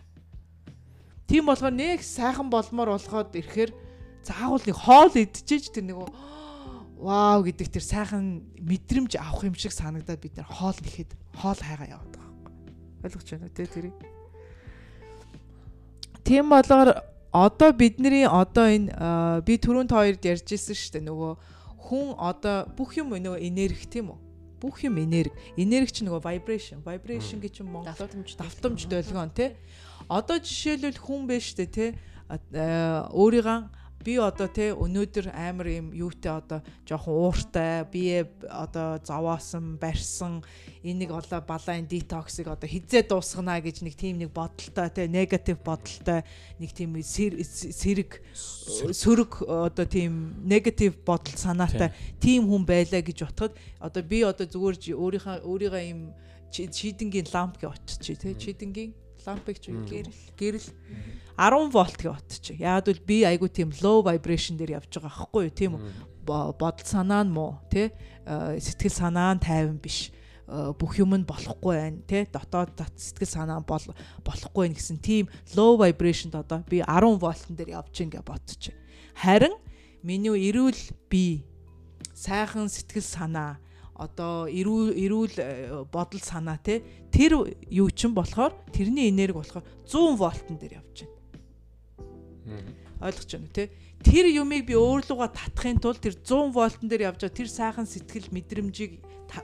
[1.31, 3.71] Тийм болохоор нэг сайхан болмоор болоход ирэхээр
[4.27, 5.97] заавал нэг хоол идчихэж тэр нэг
[7.01, 11.89] вау гэдэг тэр сайхан мэдрэмж авах юм шиг санагдаад бид нар хоол нэхэд хоол хайгаа
[11.97, 12.73] яваад байгаа байхгүй.
[13.09, 13.97] Ойлгож байна те тэрийг?
[16.21, 17.01] Тийм болохоор
[17.33, 18.93] одоо бидний одоо энэ
[19.49, 21.33] би түрүүнд хоёрд ярьж ирсэн шүү дээ нөгөө
[21.81, 24.19] хүн одоо бүх юм нөгөө энерги тийм үү?
[24.61, 25.33] Бүх юм энерги.
[25.57, 26.85] Энерги чинь нөгөө vibration.
[26.85, 29.57] Vibration гэж юм монголоор Давтамж давтамж долгион тий.
[30.05, 31.91] Одоо жишээлбэл хүн байж штэ тий.
[32.29, 33.59] Өөрийгөө
[34.01, 40.41] би одоо тий өнөөдөр амар юм юутай одоо жоохон ууртай бие одоо зовоосон барьсан
[40.83, 46.25] энийг олоо балайн детоксыг одоо хизээ дуусгана гэж нэг тийм нэг бодолтой тий негатив бодолтой
[46.57, 51.93] нэг тийм сэр- сэрэг сөрөг одоо тийм негатив бодол санаатай
[52.25, 53.53] тийм хүн байлаа гэж утгад
[53.85, 56.17] одоо би одоо зүгээр өөрийнхөө өөрийгөө юм
[56.49, 60.69] чи- чидэнгийн ламп гэж утчих тий чидэнгийн лампыг ч гэрэл гэрэл
[61.41, 62.61] 10 вольт гэж утчих.
[62.61, 65.83] Яагад бол би айгу тийм low vibration дээр явж байгаа байхгүй юу тийм үү?
[66.27, 67.91] Бо- Бодол санаа нь муу тий
[68.29, 70.13] Э, сэтгэл санаа нь тайван биш
[70.51, 73.81] Э, бүх юм нь болохгүй байна тий дотоод дат сэтгэл санаа бол
[74.27, 75.25] болохгүй байна гэсэн тийм
[75.57, 78.75] low vibrationд одоо би 10 вольтн дээр явж гин гэж бодчих.
[79.17, 79.57] Харин
[80.05, 80.77] миний эрүүл
[81.09, 81.47] бие
[82.15, 83.57] сайхан сэтгэл санаа
[84.01, 86.81] одоо эрүүл эрүүл э, бодол санаа те
[87.13, 87.37] тэр
[87.69, 92.65] юу ч юм болохоор тэрний энерги болохоор 100 вольтн дээр явж байна.
[93.05, 93.69] Ойлгож байна те?
[94.01, 98.33] Тэр юмыг би өөрлөгөө татахын тулд тэр 100 вольтн дээр явж байгаа тэр сайхан сэтгэл
[98.33, 98.93] мэдрэмжийг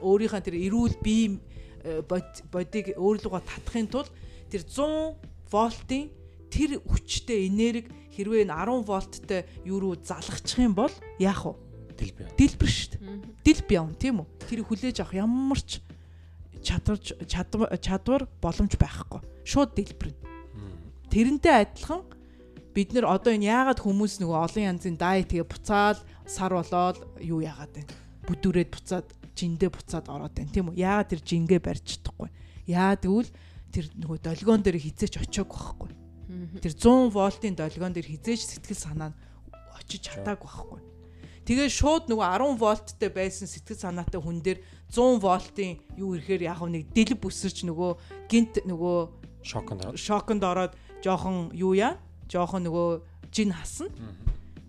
[0.01, 1.37] өөрийнхөө тэр эрүүл бие
[1.85, 4.09] э, бод- бодийг өөрлөгөө татахын тулд
[4.49, 6.09] тэр 100 вольтын
[6.49, 11.65] тэр хүчтэй энерги хэрвээ энэ 10 вольттай юу руу залгачих юм бол яах вэ?
[11.97, 12.23] Дэлбэ.
[12.37, 13.01] Дэлбэр шүү дээ.
[13.43, 14.29] Дэлб явна тийм үү?
[14.47, 15.81] Тэрийг хүлээж авах ямар ч
[16.61, 19.21] чадварч чадвар чадвар боломж байхгүй.
[19.45, 20.27] Шууд дэлбэрнэ
[21.17, 22.05] тэрнтэй адилхан
[22.77, 25.97] бид нар одоо энэ яагаад хүмүүс нөгөө олон янзын дайетгээ буцаал
[26.29, 27.93] сар болоод юу яагаад байна
[28.29, 30.53] бүдүүрээд буцаад жиндээ буцаад ороод байна.
[30.53, 30.83] Тийм үү?
[30.83, 32.29] Яагаад тэр жингээ барьж чадахгүй?
[32.69, 33.33] Яагаад гэвэл
[33.73, 35.91] тэр нөгөө долгион дээр хизээч очиог байхгүй.
[36.61, 39.19] Тэр 100 вольтын долгион дээр хизээч сэтгэл санаа нь
[39.79, 40.81] очиж чадаагүй байхгүй
[41.47, 44.59] Тэгээ шууд нөгөө 10 вольттэй байсан сэтгэл санаатай хүн дээр
[44.91, 47.91] 100 вольтын юу ирэхээр яг нэг дэлб өсөрч нөгөө
[48.27, 48.99] гинт нөгөө
[49.47, 50.75] Шоконд шоконд ороод
[51.07, 51.95] жоохон юу яа?
[52.27, 52.99] Жоохон нөгөө
[53.31, 53.87] жин хасна.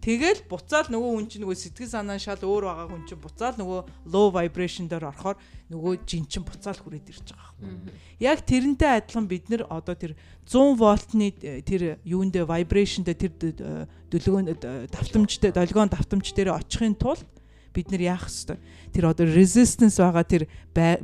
[0.08, 3.80] Тэгэл буцаал нөгөө хүн чинь нөгөө сэтгэл санаа шал өөр байгаа хүн чинь буцаал нөгөө
[4.08, 5.36] low vibration дээр орохоор
[5.68, 7.92] нөгөө жин чинь буцаал хүрээд ирж байгаа юм.
[8.24, 10.16] Яг тэрнтэй адилхан бид нэр одоо тэр
[10.48, 16.56] 100 вольтны э, тэр юундэ vibration дээр тэр д- дөлгөөн д- давтамжтай долгион давтамж дээр
[16.56, 17.28] очихын тулд
[17.76, 18.64] бид нэр яах хэвээр
[18.96, 20.48] тэр одоо resistance байгаа тэр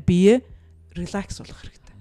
[0.08, 0.48] бие
[0.96, 1.92] relax болох хэрэгтэй.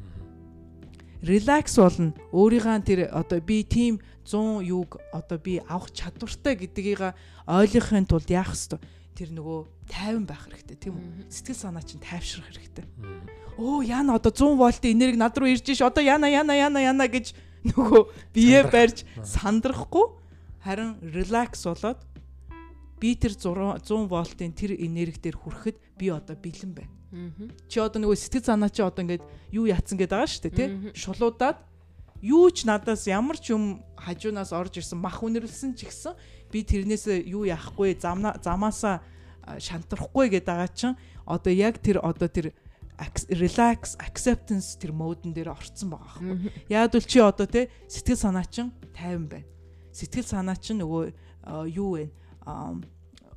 [1.27, 2.15] Relax болно.
[2.31, 7.15] Өөрийнхөө тэр одоо би тийм 100 юуг одоо би авах чадвартай гэдгийг
[7.47, 8.81] ойлгохын тулд яах хэвээр
[9.13, 9.59] тэр нөгөө
[9.93, 11.29] тайван байх хэрэгтэй тийм үү?
[11.29, 12.87] Сэтгэл санаа чинь тайвшрах хэрэгтэй.
[13.61, 17.05] Оо яна одоо 100 вольтын энерги над руу ирж ш одоо яна яна яна яна
[17.05, 17.37] гэж
[17.69, 18.03] нөгөө
[18.33, 20.07] бие барьж сандрахгүй
[20.65, 22.01] харин relax болоод
[22.97, 26.95] би тэр 100 вольтын тэр энерги дээр хүрэхэд би одоо бэлэн байна.
[27.69, 30.69] Чи одоо нөгөө сэтгэл санаа чи одоо ингээд юу яатсан гэдэг байгаа шүү дээ тий.
[30.97, 31.59] Шулуудаад
[32.23, 36.15] юу ч надаас ямар ч юм хажуунаас орж ирсэн мах үнэрлсэн ч гэсэн
[36.55, 39.03] би тэрнээс юу яахгүй замаасаа
[39.59, 40.97] шантрахгүй гэдэг байгаа чинь
[41.27, 42.55] одоо яг тэр одоо тэр
[43.35, 46.53] relax acceptance тэр модон дээр орцсон байгаа байхгүй.
[46.71, 49.49] Яг л чи одоо те сэтгэл санаа чинь тайван байна.
[49.91, 52.07] Сэтгэл санаа чинь нөгөө юу вэ?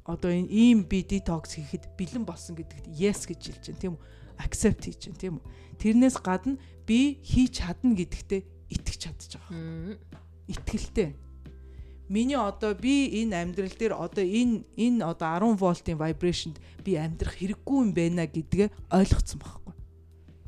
[0.06, 4.04] Одоо энэ ийм би detox хийхэд бэлэн болсон гэдэгт yes гэж хэлж байна тийм үү?
[4.46, 5.46] Accept хийж байна тийм үү?
[5.82, 9.98] Тэрнээс гадна би хийж чадна гэдэгтээ итгэж чадчих байгаа.
[10.48, 11.16] Итгэлтэй.
[12.10, 17.42] Миний одоо би энэ амьдрал дээр одоо энэ энэ одоо 10 волтын vibration-д би амьдрах
[17.42, 19.74] хэрэггүй юм байна гэдгээ ойлгоцсон байхгүй.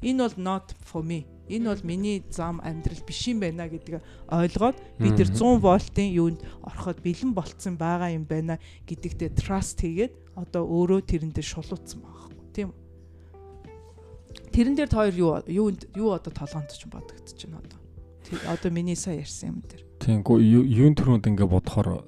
[0.06, 1.26] Энэ бол not for me.
[1.50, 6.40] Энэ бол миний зам амьдрал биш юм байна гэдгээ ойлгоод би тэр 100 волтын юунд
[6.62, 12.38] ороход бэлэн болцсон байгаа юм байна гэдэгтээ trust хийгээд одоо өөрөө тэрэндээ шулуутсан байхгүй.
[12.54, 12.78] Тийм үү?
[14.54, 17.77] Тэрэн дээр та хоёр юу юунд юу одоо толгоонд ч бодогдож байна одоо.
[18.48, 19.84] Одоо миний сая ярьсан юм дээр.
[20.04, 22.04] Тиймгүй юун төрөнд ингээ бодохоор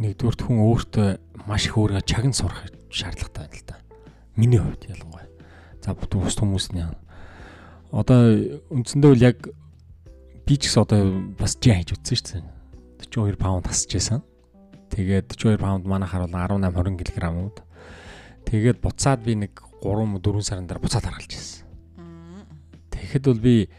[0.00, 1.08] нэгдүгürt хүн өөртөө
[1.48, 3.76] маш их өөргөө чагн сурах шаардлагатай байна л да.
[4.36, 5.28] Миний хувьд ялангуяа.
[5.84, 6.84] За бут бус хүмүүсний
[7.92, 9.38] одоо үндсэндээ бол яг
[10.46, 11.00] би ч гэсэн одоо
[11.38, 13.36] бас жи хийж үтсэн шүү дээ.
[13.36, 14.20] 42 паунд тасч байсан.
[14.90, 17.58] Тэгээд 42 паунд манайхаар бол 18 20 кг ууд.
[18.46, 21.66] Тэгээд буцаад би нэг 3 4 сарын дараа буцаад харгалж ирсэн.
[22.90, 23.70] Тэгэхэд бол би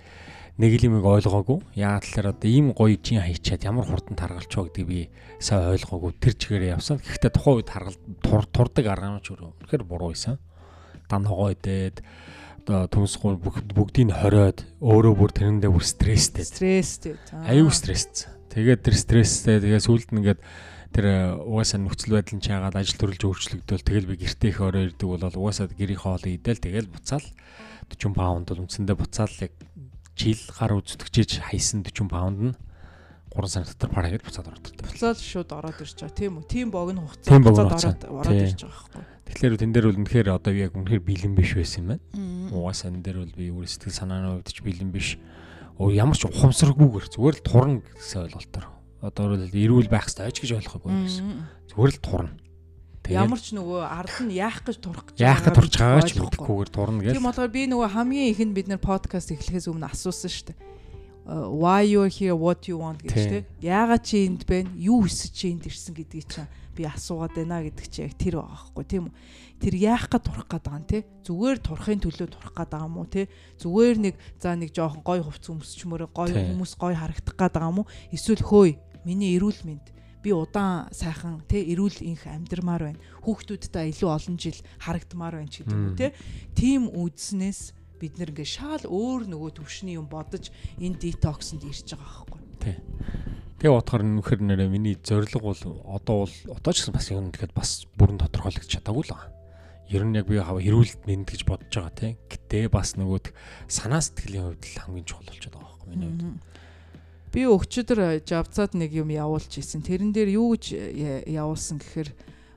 [0.57, 1.61] нэг л юмыг ойлгоогүй.
[1.77, 4.99] Яагаад тэгэхээр одоо ийм гоё жин хайчаад ямар хурдан таргалч байгаа гэдгийг би
[5.37, 6.11] сайн ойлгоогүй.
[6.17, 6.97] Тэр чигээр явсан.
[6.97, 10.41] Гэхдээ тухайн үед харгал турдаг арга нь ч үнэхээр буруу байсан.
[11.05, 12.01] Дан хогоо идээд
[12.65, 16.43] одоо төмс гол бүгдийг хориод өөрөө бүр тэрэндээ бүр стресстэй.
[16.43, 17.15] Стресстэй.
[17.47, 18.33] Аюу стресстэй.
[18.51, 20.41] Тэгээд тэр стресстэй тэгээ сүулт нь ингээд
[20.91, 25.07] тэр угаасаа нөхцөл байдал нь чаагаад ажил төрөлж өөрчлөгдөөл тэгэл би гэртээ их орой ирдэг
[25.07, 27.23] бол угаасаа гэрийн хоолыг идэл тэгэл буцаал
[27.91, 29.53] 40 паунд бол үндсэндээ буцаал яг
[30.17, 32.55] жил гар үздэгчээж хайсан 40 паунд нь
[33.37, 34.73] 3 сар дотор параа гэж буцаад ордог.
[34.81, 36.49] Буцаад шууд ороод ирж байгаа тийм үү?
[36.49, 39.03] Тийм богино хугацаа Тийм богино буцаад ороод ороод ирж байгаа байхгүй.
[39.27, 42.03] Тэгэхээр тэн дээр бол үнэхээр одоо яг үнэхээр бэлэн биш байсан юм байна.
[42.49, 45.21] Угаасаа энэ дээр бол би өөр сэтгэл санааны хувьд ч бэлэн биш.
[45.77, 48.65] Оо ямар ч ухамсаргүйгээр зүгээр л турна гэсэн ойлголтоор.
[49.05, 51.45] Одоо бол эрүүл байх хэрэгтэй гэж ойлгохгүй байсан.
[51.69, 52.31] Зүгээр л турна.
[53.07, 56.27] Ямар ч нөгөө ард нь яах гэж турах гэж яах гэж турч байгаа ч ойлгохгүй.
[56.27, 57.13] мэдэхгүйгээр турна гэж.
[57.15, 60.59] Тийм болохоор би нөгөө хамгийн ихэнд бид нэр подкаст эхлэхээс өмнө асуусан шүү дээ.
[61.27, 63.43] Uh, why you here what you want гэж Тийм.
[63.59, 64.71] Яагаад чи энд байна?
[64.79, 68.55] Юу хүсэж чи энд ирсэн гэдгийг чинь би асуугаад байна гэдэг чи яг тэр байгаа
[68.71, 69.15] байхгүй тийм үү?
[69.59, 70.99] Тэр яах гэж турах гээд байгаа юм те?
[71.27, 73.27] Зүгээр турахын төлөө турах гээд байгаа юм уу те?
[73.59, 77.79] Зүгээр нэг за нэг жоохон гой хувц өмсчмөр гой хүмүүс гой харагдах гээд байгаа юм
[77.83, 77.91] уу?
[78.15, 79.96] Эсвэл хөөе миний эрүүл мэнд
[80.27, 82.99] би удаан сайхан те эрүүл инх амьдрмаар байна.
[83.23, 85.95] Хүүхдүүдтэй илүү олон жил харагдмаар байна ч гэдэг Мм.
[85.95, 86.11] те.
[86.51, 90.51] Тим үдснээс бид нэр ингээ шал өөр нөгөө төвшний юм бодож
[90.83, 92.75] энэ детоксонд ирж байгаа байхгүй.
[93.57, 97.55] Тэгээ бодохоор нөхөр нэрээ миний зорилго бол одоо бол одоо ч гэсэн бас юм тэгэхэд
[97.55, 99.31] бас бүрэн тодорхойлогдож чадаагүй л байгаа.
[99.87, 102.19] Ер нь яг би хав эрүүлэлт мэд гэж бодож байгаа тийм.
[102.27, 103.31] Гэтэ бас нөгөө
[103.71, 106.37] санаа сэтгэлийн хувьд л хамгийн чухал болчиход байгаа байхгүй миний хувьд.
[107.37, 109.85] Би өчигдөр жавцаад нэг юм явуулж исэн.
[109.85, 112.09] Тэрэн дээр юу гэж я- явуулсан гэхээр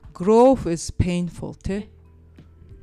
[0.09, 1.85] growth is painful тий.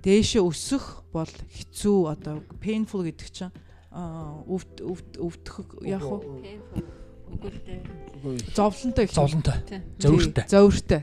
[0.07, 3.51] Дээшээ өсөх бол хэцүү одоо painful гэдэг чинь
[3.91, 6.39] аа өвд өвд өвдөх яг уу
[8.55, 9.07] зовлонтой.
[9.11, 9.59] Зовлонтой,
[9.99, 10.45] зовиртой.
[10.47, 11.03] Зовиртой.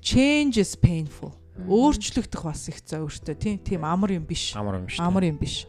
[0.00, 1.36] Change is painful.
[1.68, 4.56] Өөрчлөгдөх бас их зовиртой тийм тийм амар юм биш.
[4.56, 4.96] Амар юм дээ.
[4.96, 5.68] Амар юм биш.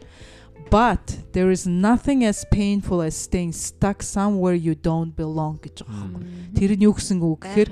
[0.70, 6.10] But there is nothing as painful as staying stuck somewhere you don't belong гэж байгаа
[6.10, 6.22] юм.
[6.58, 7.70] Тэр нь юу гэсэн үг гэхээр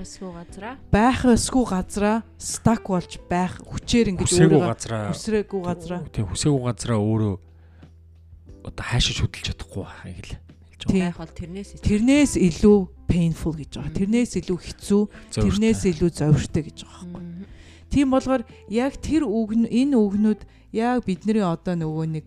[0.86, 7.34] Байх эсгүй газараа stuck болж байх хүчээр ингэж газараа хүсрээгүй газараа тийм хүсээгүй газараа өөрөө
[8.70, 10.34] одоо хаашиж хөдөлж чадахгүй байхыг л
[10.70, 10.94] хэлж байгаа.
[10.94, 11.02] Тийм.
[11.02, 12.78] байх бол тэрнээс тэрнээс илүү
[13.10, 13.98] painful гэж байгаа.
[13.98, 15.02] Тэрнээс илүү хэцүү,
[15.42, 17.22] тэрнээс илүү зовиртой гэж байгаа байхгүй.
[17.92, 20.40] Тийм болохоор яг тэр үг энэ үгнүүд
[20.72, 22.26] яг бидний одоо нөгөө нэг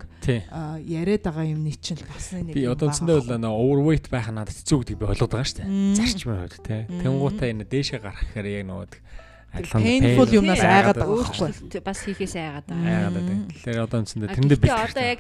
[0.86, 4.30] яриад байгаа юмны чинь л бас нэг Би одоо байгаа үндсэндээ бол нөө overweight байх
[4.30, 5.98] надад хэцүү гэдгийг би ойлгоод байгаа шүү дээ.
[5.98, 6.82] Зарчмын хувьд тий.
[6.86, 7.02] Мм.
[7.02, 8.86] Тэнгуутаа энэ дээшээ гарах гэхээр яг нөгөө
[9.56, 11.82] адилхан painful pain- юмнаас айгаад байгаа байгаа байхгүй.
[11.82, 12.86] бас хийхээс айгаад байгаа.
[12.86, 13.18] Айгаад Мм.
[13.18, 13.38] байдаг.
[13.56, 15.20] Тэгэхээр одоо үндсэндээ тэрэндээ бэлтгэх одоо яг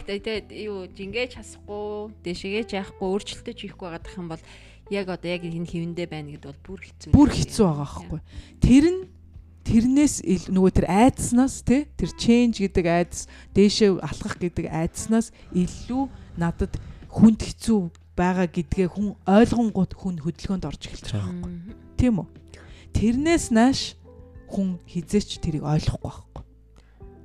[0.53, 1.89] юу жингээж хасахгүй,
[2.21, 4.43] дэшигээч яахгүй, өөрчлөлтөж хийхгүй байгаадах юм бол
[4.93, 7.09] яг одоо яг энэ хэвэндээ байна гэдээ бол бүр хэцүү.
[7.09, 8.19] бүр хэцүү байгаа байхгүй.
[8.61, 9.01] Тэр нь
[9.66, 10.22] тэрнээс
[10.53, 13.26] нөгөө тэр айдснаас тий тэр change гэдэг айдас
[13.57, 16.05] дээшээ алхах гэдэг айдснаас илүү
[16.38, 16.78] надад
[17.09, 17.82] хүнд хэцүү
[18.16, 21.76] байгаа гэдгээ хүн ойлгонгууд хүн хөдөлгөөнд орж эхэлж байгаа байхгүй.
[21.97, 22.28] Тийм үү?
[22.95, 23.97] Тэрнээс нааш
[24.47, 26.43] хүн хизээч тэрийг ойлгохгүй байхгүй.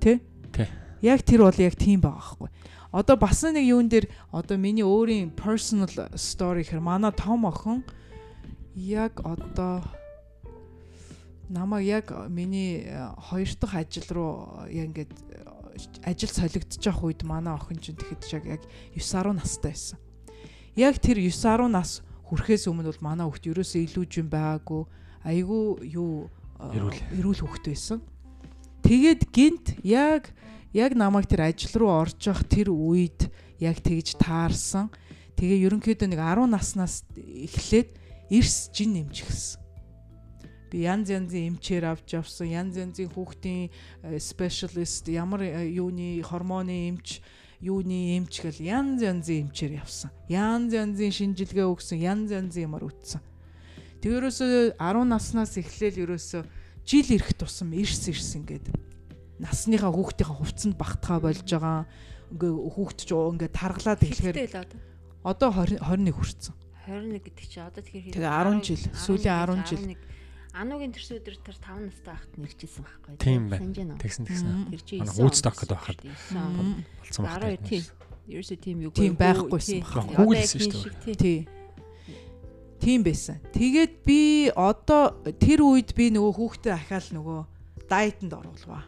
[0.01, 0.67] Тэ.
[1.05, 2.49] Яг тэр бол яг тийм байгаа байхгүй.
[2.91, 5.87] Одоо бас нэг юун дээр одоо миний өөрийн personal
[6.19, 7.87] story гэхээр манай том охин
[8.75, 9.87] яг одоо
[11.51, 17.23] намайг яг миний э, хоёр дахь ажил руу яг ингээд э, ажил солигдож явах үед
[17.27, 18.63] манай охин чинь тэгэхэд яг яг
[18.95, 19.99] 9 10 настай байсан.
[20.79, 24.83] Яг тэр 9 10 нас хүрэхээс өмнө бол манай хүүхд ерөөсөө илүү жин байгаагүй
[25.27, 26.31] айгүй юу
[26.63, 27.99] э, эрүүл хүүхд байсан.
[28.87, 30.31] Тэгээд гинт яг
[30.71, 33.27] яг намайг тэр ажил руу орж явах тэр үед
[33.59, 34.87] яг тэгж таарсан.
[35.35, 37.99] Тэгээ ерөнхийдөө нэг 10 наснаас эхлээд
[38.31, 39.70] эрс жин нэмчихсэн.
[40.71, 43.75] Би янз янзын эмчээр авч явсан, янз янзын хүүхдийн
[44.23, 47.19] спешиалист, ямар э, юуны гормоны эмч,
[47.59, 50.15] юуны эмч гэл янз янзын эмчээр явсан.
[50.31, 53.19] Янз янзын шинжилгээ өгсөн, янз янзын юмар үтсэн.
[53.99, 56.43] Тэг ерөөсөө 10 наснаас эхлээл ерөөсөө
[56.87, 58.71] жил ирэх тусам эрс эрс ингээд
[59.37, 61.85] насныхаа хүүхдийнхаа хувцсанд багтахаа болж байгаа.
[62.33, 64.37] Ингээ хүүхд ч ингээ таргалаад эхлэхээр
[65.21, 66.55] одоо одоо 20 21 хүрсэн.
[66.89, 69.85] 21 гэдэг чи одоо тэгэхээр Тэгээ 10 жил, сүүлийн 10 жил.
[70.55, 73.15] Анугийн тэрс өдөр тэр 5 настай байхад нэрчээсэн байхгүй.
[73.23, 73.71] Тийм байна.
[73.71, 73.95] Байна?
[74.03, 74.49] Тэгсэн тэгсэн.
[74.75, 75.99] Тэр чи Манай 9 Woodstock он гэдэг байхад.
[76.01, 76.67] байсан шүү дээ, 9 он.
[76.67, 76.85] Мм.
[77.01, 77.39] Болцсон баг.
[77.39, 77.83] 12 тийм.
[78.31, 80.07] Ерөөсөө тийм юу Тийм байхгүйсэн баг.
[80.11, 81.15] Google-сэн шүү дээ.
[81.15, 81.39] Тий.
[82.81, 83.37] Тийм байсан.
[83.55, 84.21] Тэгээд би
[84.57, 85.03] одоо
[85.39, 87.39] тэр үед би нөгөө хүүхдээ ахаал нөгөө
[87.87, 88.83] дайетанд оруулваа.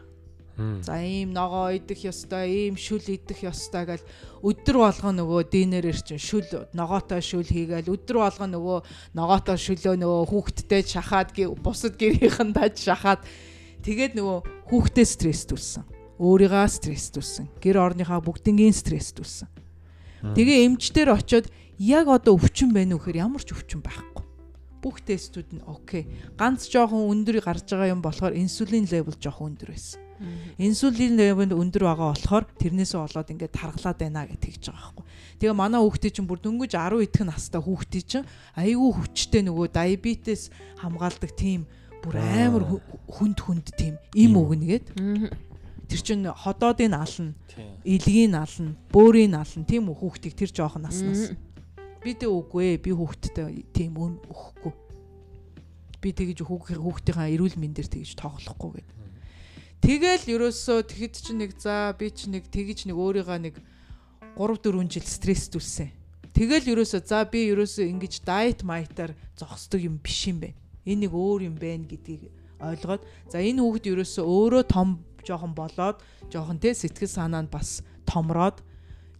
[0.57, 4.05] За ийм ногоо идэх ёстой, ийм шүл идэх ёстой гэл
[4.45, 6.45] өдөр болгон нөгөө динерээр чинь шүл
[6.77, 8.79] ногоотой шүл хийгээл өдөр болгон нөгөө
[9.17, 13.25] ногоотой шүлөө нөгөө хүүхдтэй шахаад бусад гэрийнхэн даж шахаад
[13.81, 15.83] тэгээд нөгөө хүүхдээ стресстүүлсэн.
[16.21, 17.49] Өөрийгөө стресстүүлсэн.
[17.57, 19.49] Гэр орныхаа бүгднгийн стресстүүлсэн.
[20.37, 21.49] Тэгээ эмчдэр очиод
[21.81, 24.23] яг одоо өвчин байна уу гэхээр ямар ч өвчин байхгүй.
[24.79, 26.07] Бүх тестүүд нь окей.
[26.39, 29.99] Ганц жоохон өндөр гарч байгаа юм болохоор инсулин левел жоохон өндөр байсан.
[30.57, 35.05] Инсулин левел өндөр байгаа болохоор тэрнээсээ болоод ингээд тархлаад байна гэж тэгж байгаа байхгүй.
[35.41, 40.41] Тэгээ манай хүүхдээ чинь бүр дөнгөж 10 идэх настай хүүхдээ чинь айгүй хүчтэй нөгөө диабетес
[40.79, 41.65] хамгаалдаг тийм
[42.03, 44.85] бүр амар хү- хүнд хүнд тийм им өгнөгээд
[45.89, 47.33] тэр чинь ходоодын ална,
[47.85, 51.31] илгийн ална, бөөрийн ална тийм үү хүүхдийг тэр жоохон наснаас.
[52.03, 52.83] Би тэ үгүй ээ.
[52.83, 54.73] Би хүүхдтэй тийм өн өгөхгүй.
[56.03, 58.89] Би тэгж хүүхд хүүхдийнхаа эрүүл мэндээр тэгж тоглохгүй гэд.
[59.83, 63.59] Тэгэл ерөөсөө тэгэд чи нэг за би чи нэг тэгж нэг өөрийгөө нэг
[64.39, 65.91] 3 4 жил стресстүүлсэн.
[66.31, 70.55] Тэгэл ерөөсөө за би ерөөсөө ингэж дайет майтаар зогсдог юм биш юм байна.
[70.87, 72.31] Энэ нэг өөр юм байна гэдгийг
[72.63, 75.99] ойлгоод за энэ хүүхд ерөөсөө өөрөө том жоохон болоод
[76.31, 78.63] жоохон тэ сэтгэл санаа нь бас томроод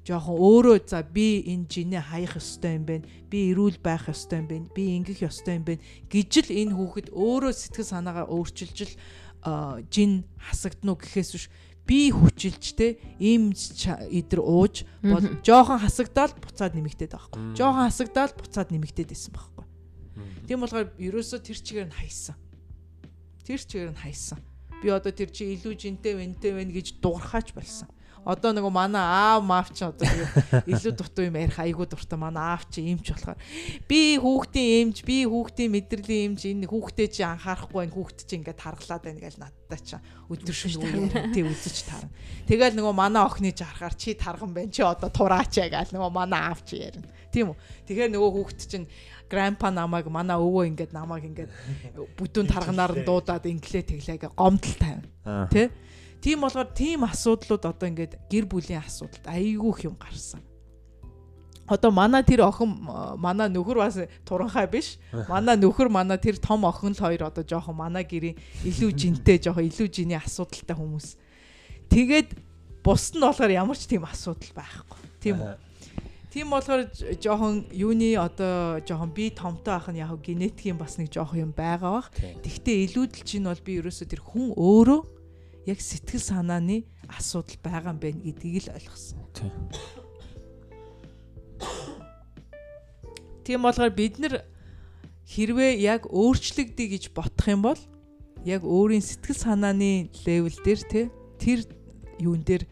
[0.08, 3.08] жоохон өөрөө за би энэ жинээ хаях ёстой юм байна.
[3.28, 4.68] Би эрүүл байх ёстой юм байна.
[4.72, 8.96] Би ингэх ёстой юм байна гэж л энэ хүүхэд өөрөө сэтгэл санаагаа өөрчилж л
[9.92, 11.46] жин хасагдана уу гэхээс биш
[11.84, 17.60] би хүчилж те им идэр ууж бол жоохон хасагдаал буцаад нэмэгдээд байгаа хгүй.
[17.60, 19.66] Жоохон хасагдаал буцаад нэмэгдээд исэн байхгүй.
[20.48, 22.36] Тийм болохоор ерөөсөө тэр чигээр нь хайсан.
[23.44, 24.40] Тэр чигээр нь хайсан.
[24.80, 27.92] Би одоо тэр чи илүү жинтэй вэнтэй вэ гэж дуурхаач болсон.
[28.24, 30.08] Одоо нөгөө манай аав маав чи одоо
[30.64, 33.36] илүү дутуу юм ярих айгуу дуртай манай аав чи эмч болохоор
[33.84, 38.64] би хүүхдийн эмч би хүүхдийн мэдрэлийн эмч энэ хүүхдээ чи анхаарахгүй байна хүүхд чи ингээд
[38.64, 39.98] таргалаад байна гэж надтай чи
[40.32, 42.10] өдөр шөнө үе тий үзэж тарна.
[42.48, 46.12] Тэгэл нөгөө манай охины чи харахаар чи тарган байна чи одоо тураач яа гэл нөгөө
[46.16, 47.12] манай аав чи ярина.
[47.28, 47.58] Тийм үү.
[47.92, 48.88] Тэгэхээр нөгөө хүүхд чинь
[49.28, 51.52] грампа намайг манай өвөө ингээд намайг ингээд
[52.18, 55.50] бүдүүн тарганаар нь дуудаад инглээ тэглээгээ гомдол тавина.
[55.50, 55.74] Тэ?
[56.24, 60.40] Тийм болохоор тийм асуудлууд одоо ингээд гэр бүлийн асуудалд айгүй их юм гарсан.
[61.68, 62.72] Одоо манай тэр охин
[63.20, 64.96] манай нөхөр бас туранхай биш.
[65.32, 69.68] Манай нөхөр манай тэр том охин л хоёр одоо жоохон манай гэрийн илүү жинтэй жоохон
[69.68, 71.20] илүү жиний асуудалтай хүмүүс.
[71.92, 72.40] Тэгээд
[72.88, 75.00] бусд нь болохоор ямар ч тийм асуудал байхгүй.
[75.20, 75.56] Тийм үү?
[76.32, 76.88] Тийм болохоор
[77.20, 82.00] жоохон юуны одоо жоохон би томтой ах нь яг генетикийн бас нэг жоохон юм байгаа
[82.00, 82.12] бах.
[82.16, 85.23] Тэгтээ илүүдэл чинь бол би ерөөсөө тэр хүн өөрөө
[85.66, 89.20] яг сэтгэл санааны асуудал байгаа юм байна гэдгийг л ойлгосон.
[93.44, 94.44] Тийм болохоор бид нар
[95.28, 97.80] хэрвээ яг өөрчлөгдөе гэж бодох юм бол
[98.44, 101.02] яг өөрийн сэтгэл санааны левел дээр те
[101.40, 101.60] тэр
[102.20, 102.68] юун дээр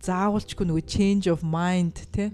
[0.00, 2.30] заавалчгүй нөгөө change of mind те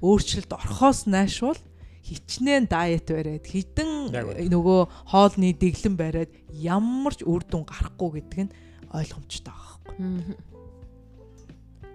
[0.00, 1.58] өөрчлөлт орхоос наашвал
[2.02, 4.10] хичнээн дайет бариад хідэн
[4.50, 4.80] нөгөө
[5.12, 8.52] хоолны дэглэн бариад ямар ч үр дүн гарахгүй гэдэг нь
[8.92, 10.36] ойлгомжтой байгаа байхгүй.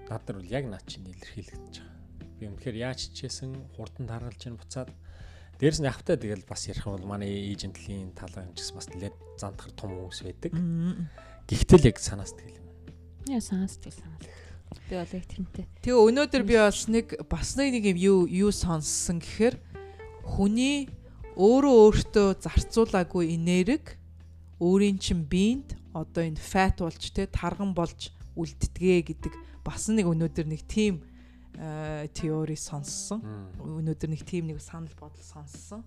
[0.07, 1.95] Над нар бол яг наад чинь илэрхийлэгдэж байгаа.
[2.39, 4.89] Би үнэхээр яаж чижсэн хурдан таргалж чинь буцаад
[5.61, 9.73] дээрэс нь явахтаа тэгэл бас ярих юм бол манай эйжентлийн талын гэсэн бас нэлээд зантахар
[9.77, 10.51] том хүмүүс байдаг.
[11.45, 12.67] Гэхдээ л яг санаас тэгэл юм.
[13.29, 14.25] Яа санаас тэг санаас.
[14.89, 15.65] Би бол яг тэрнтэй.
[15.85, 19.57] Тэгээ өнөөдөр би бас нэг бас нэг юм юу юу сонссон гэхээр
[20.25, 20.89] хүний
[21.37, 23.93] өөрөө өөртөө зарцуулаагүй энерги
[24.57, 29.33] өөрийн чин биед одоо энэ fat болж те тарган болж үлддэгэ гэдэг
[29.65, 31.01] бас нэг өнөөдөр нэг тийм
[32.13, 33.25] теори сонссон.
[33.57, 35.81] Өнөөдөр нэг тийм нэг санал бодол сонссон.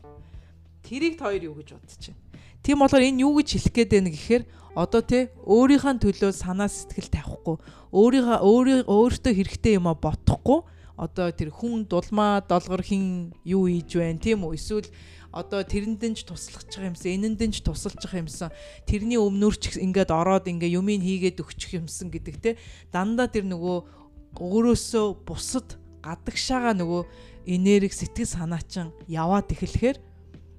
[0.83, 2.19] Тэрийг хоёр юу гэж бодож байна.
[2.61, 4.43] Тийм болохоор энэ юу гэж хэлэх гээд байна гэхээр
[4.75, 7.57] одоо те өөрийнхөө төлөө санаа сэтгэл тавихгүй
[7.95, 10.61] өөрийнхөө өөртөө хэрэгтэй юм а бодохгүй
[11.01, 14.89] одоо тэр хүн дулмаа долгор хин юу хийж байна тийм үү эсвэл
[15.31, 18.51] одоо тэрэндэн ч туслах юмсан энэндэн ч тусалж юмсан.
[18.87, 22.51] Тэрний өмнөр ч ингээд ороод ингээ юмыг хийгээд өгчих юмсан гэдэг те.
[22.91, 23.79] Дандаа тэр нөгөө
[24.35, 27.03] өөрөөсөө бусад гадагшаага нөгөө
[27.47, 29.99] энерги сэтгэл санаа чин яваад эхлэхээр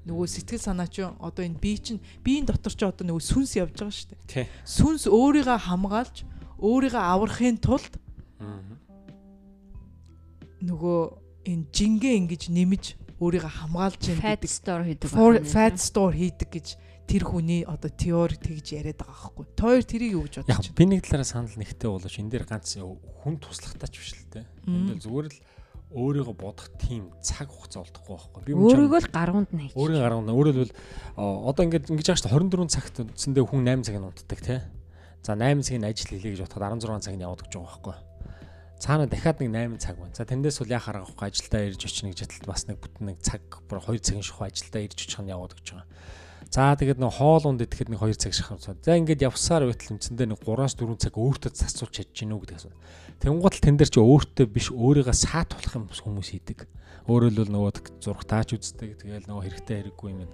[0.08, 3.76] нөгөө сэтгэл санаа чинь одоо энэ бие чинь биеийн дотор ч одоо нөгөө сүнс явж
[3.76, 4.48] байгаа шүү дээ.
[4.66, 6.26] Сүнс өөрийгөө хамгаалж
[6.58, 7.94] өөрийгөө аврахын тулд
[10.62, 11.00] нөгөө
[11.46, 12.84] энэ жингээ ингэж нэмж
[13.22, 15.10] өөрийгөө хамгаалж яах гэдэг store хийдэг.
[15.46, 16.68] Fat store хийдэг гэж
[17.06, 19.46] тэр хүний одоо теори тэгж яриад байгаа байхгүй.
[19.54, 20.78] Тоор тэрийг юу гэж бодож байна?
[20.80, 24.48] Би нэг талаараа санал нэгтэй болооч энэ дээр ганц хүн туслахтаач биш л те.
[24.66, 25.38] Энд зүгээр л
[25.92, 28.42] өөрийгөө бодох тийм цаг хугацаа олдохгүй байхгүй.
[28.48, 29.76] Би өөрийгөө л гаргуунд нь хийж.
[29.76, 30.32] Өөрийн гаргуунд.
[30.32, 30.78] Өөрөөр хэлбэл
[31.20, 34.60] одоо ингээд ингэж яаж 24 цагт үндсэндээ хүн 8 цагийг унтдаг тий.
[35.20, 37.96] За 8 цагийн ажил хийлээ гэж бодоход 16 цаг нь яваад гэж байгаа байхгүй.
[38.82, 40.18] Цаана дахиад нэг 8 цаг байна.
[40.18, 43.46] За тэндээс бол яхаар авахгүй ажилдаа ирж очих нэг житэлд бас нэг бүтэн нэг цаг
[43.70, 45.86] бүр 2 цагийн шухуу ажилдаа ирж очих нь яваад гэж байгаа.
[46.50, 48.58] За тэгээд нэг хоол унд идэхэд нэг 2 цаг шахав.
[48.58, 52.74] За ингээд явсаар байтал үндсэндээ нэг 3-аас 4 цаг өөртөө засуулж чадж гинүү гэдэг асуу.
[53.22, 56.66] Тэнгуут л тэн дээр чи өөртөө биш өөрийгөө саатуулах юм хүмүүс хийдэг.
[57.06, 58.98] Өөрөөр л нөгөө зураг таач үздэг.
[58.98, 60.26] Тэгээл нөгөө хэрэгтэй хэрэггүй юм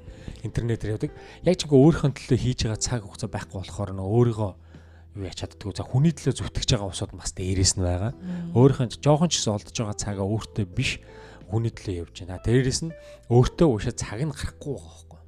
[0.48, 1.12] интернетээр явдаг.
[1.43, 4.52] Яг ч ингээ өөрийнхөө төлөө хийж байгаа цаг хугацаа байхгүй болохоор нөгөө өөрийгөө
[5.18, 5.74] юу яч чаддгүй.
[5.74, 8.13] За хүний төлөө зүтгэж байгаа усууд бас дээрээс нь байгаа.
[8.53, 11.01] Өөрийнхөө жоохон ч гэсэн олдож байгаа цагаа өөртөө биш
[11.49, 12.38] хүний төлөө явж байна.
[12.45, 12.93] Дээрээс нь
[13.34, 15.22] өөртөө уушаа цаг нь гарахгүй байгаа байхгүй.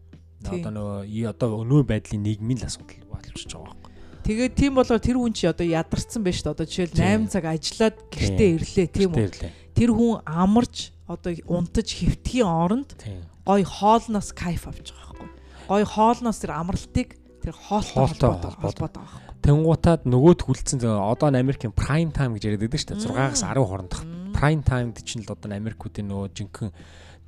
[0.62, 3.90] Одоо нөгөө одоо өнөө байдлын нийгмийн л асуудал болчихж байгаа байхгүй.
[4.30, 7.98] Тэгээд тийм болоо тэр хүн чи одоо ядарсан байж та одоо жишээл 8 цаг ажиллаад
[8.14, 9.32] гэртээ ирлээ тийм үү.
[9.74, 12.94] Тэр хүн амарч одоо унтаж хөвтгийн оронд
[13.42, 15.30] гой хоолноос кайф авч байгаа байхгүй.
[15.66, 19.29] Гой хоолноос тэр амралтыг тэр хоолтой холбоод байгаа.
[19.44, 23.08] Тэнгуутаад нөгөөд хүлцэн одоо Америкийн prime time гэж яриад байдаг шүү дээ.
[23.08, 24.02] 6-аас 10 хоорондох
[24.36, 26.72] prime time гэж чинь л одоо Америкуудын нөгөө жинхэнэ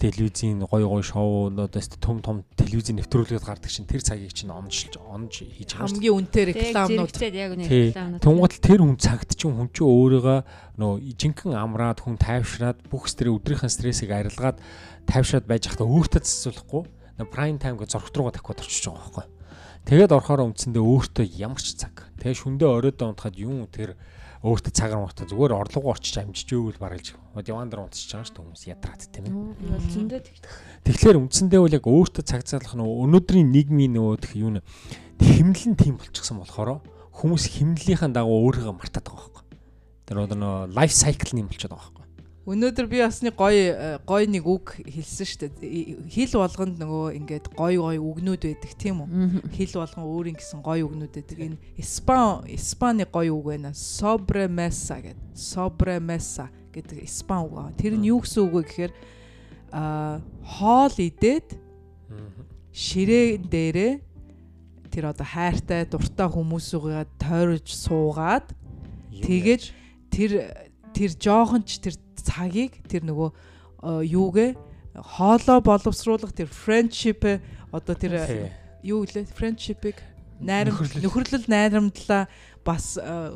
[0.01, 4.89] телевизийн гоё гоё шоунууд өст том том телевизийн нэвтрүүлгээд гардаг чинь тэр цагийг чинь онж
[4.97, 7.13] онж хийж байгаа хамгийн үнэтэй рекламнууд.
[8.25, 10.39] Тунгууд тэр хүн цагт чинь хүн чинь өөрийгөө
[10.81, 14.57] нөө жинхэнэ амраад хүн тайвшраад бүх стресс өдрийнхөө стрессийг арилгаад
[15.05, 16.83] тайвшраад байж захта өөртөө цэцүүлэхгүй
[17.29, 19.25] прайм тайм гэж зургт руугаа тавиад орчиж байгаа байхгүй.
[19.85, 22.09] Тэгээд орохоор үндсэндээ өөртөө ямар ч цаг.
[22.21, 23.97] Тэгээд шүндээ оройдоо унтахад юм тэр
[24.41, 27.13] өөртөө цагаар унтаа зүгээр орлогоо орчиж амжиж өөгөл баргалж
[27.45, 29.33] диван дээр унтчих байгаа шүү хүмүүс ядраад тийм ээ.
[30.81, 34.65] Тэгэхээр үндсэндээ бол яг өөртөө цаг залах нь өнөөдрийн нийгмийн нөгөө юу нэ
[35.21, 36.81] химнэлэн тийм болчихсон болохоор
[37.21, 39.45] хүмүүс химнэлийнхаа дагуу өөрийгөө мартаад байгаа байхгүй.
[40.09, 42.00] Тэр нөгөө лайф сайкл юм болчиход байгаа байхгүй.
[42.41, 46.09] Өнөөдөр би бас нэг гоё гоё нэг үг хэлсэн шүү дээ.
[46.09, 49.45] Хил болгонд нөгөө ингээд гоё гоё үгнүүд байдаг тийм үү?
[49.53, 51.37] Хил болгон өөрийн гэсэн гоё үгнүүд байдаг.
[51.37, 53.77] Энэ Испан Испаны гоё үг байна.
[53.77, 55.37] Sobremesa гэдэг.
[55.37, 57.69] Sobremesa гэдэг Испан үг аа.
[57.77, 58.93] Тэр нь юу гэсэн үг вэ гэхээр
[59.69, 61.61] аа хоол идээд
[62.73, 63.93] ширээн дээрээ
[64.89, 68.49] тэр одоо хайртай дуртай хүмүүсүүгээ тойрож суугаад
[69.23, 69.63] тэгээд
[70.11, 70.31] тэр
[70.91, 73.35] тэр жоохон ч тэр цагийг тэр нөгөө э,
[74.09, 74.49] юугээ
[74.95, 77.23] хоолоо боловсруулах тэр friendship
[77.71, 78.51] одоо тэр
[78.83, 79.97] юу гэлээ friendship-ыг
[80.41, 81.45] найрам нөхөрлөл.
[81.47, 82.27] найрамдлаа
[82.65, 83.31] бас э,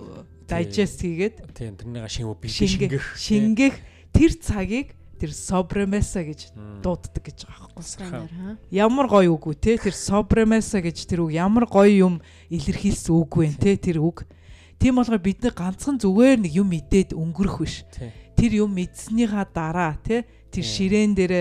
[0.49, 1.35] digest хийгээд.
[1.53, 3.75] Тийм тэрнийг шингөө бишингэх шингэх
[4.11, 6.51] тэр цагийг тэр sobremeса гэж
[6.83, 8.59] дууддаг гэж байгаа байхгүй.
[8.73, 12.13] Ямар гоё үг үү те тэр sobremesa гэж тэр үг ямар гоё юм
[12.51, 14.27] илэрхийлсэн үг вэ те тэр үг.
[14.75, 17.87] Тийм болохоор бид нэг ганцхан зүгээр нэг юм идээд өнгөрөх биш
[18.35, 21.33] тэр юм мэдснийхаа дараа тий тэр ширээн дээр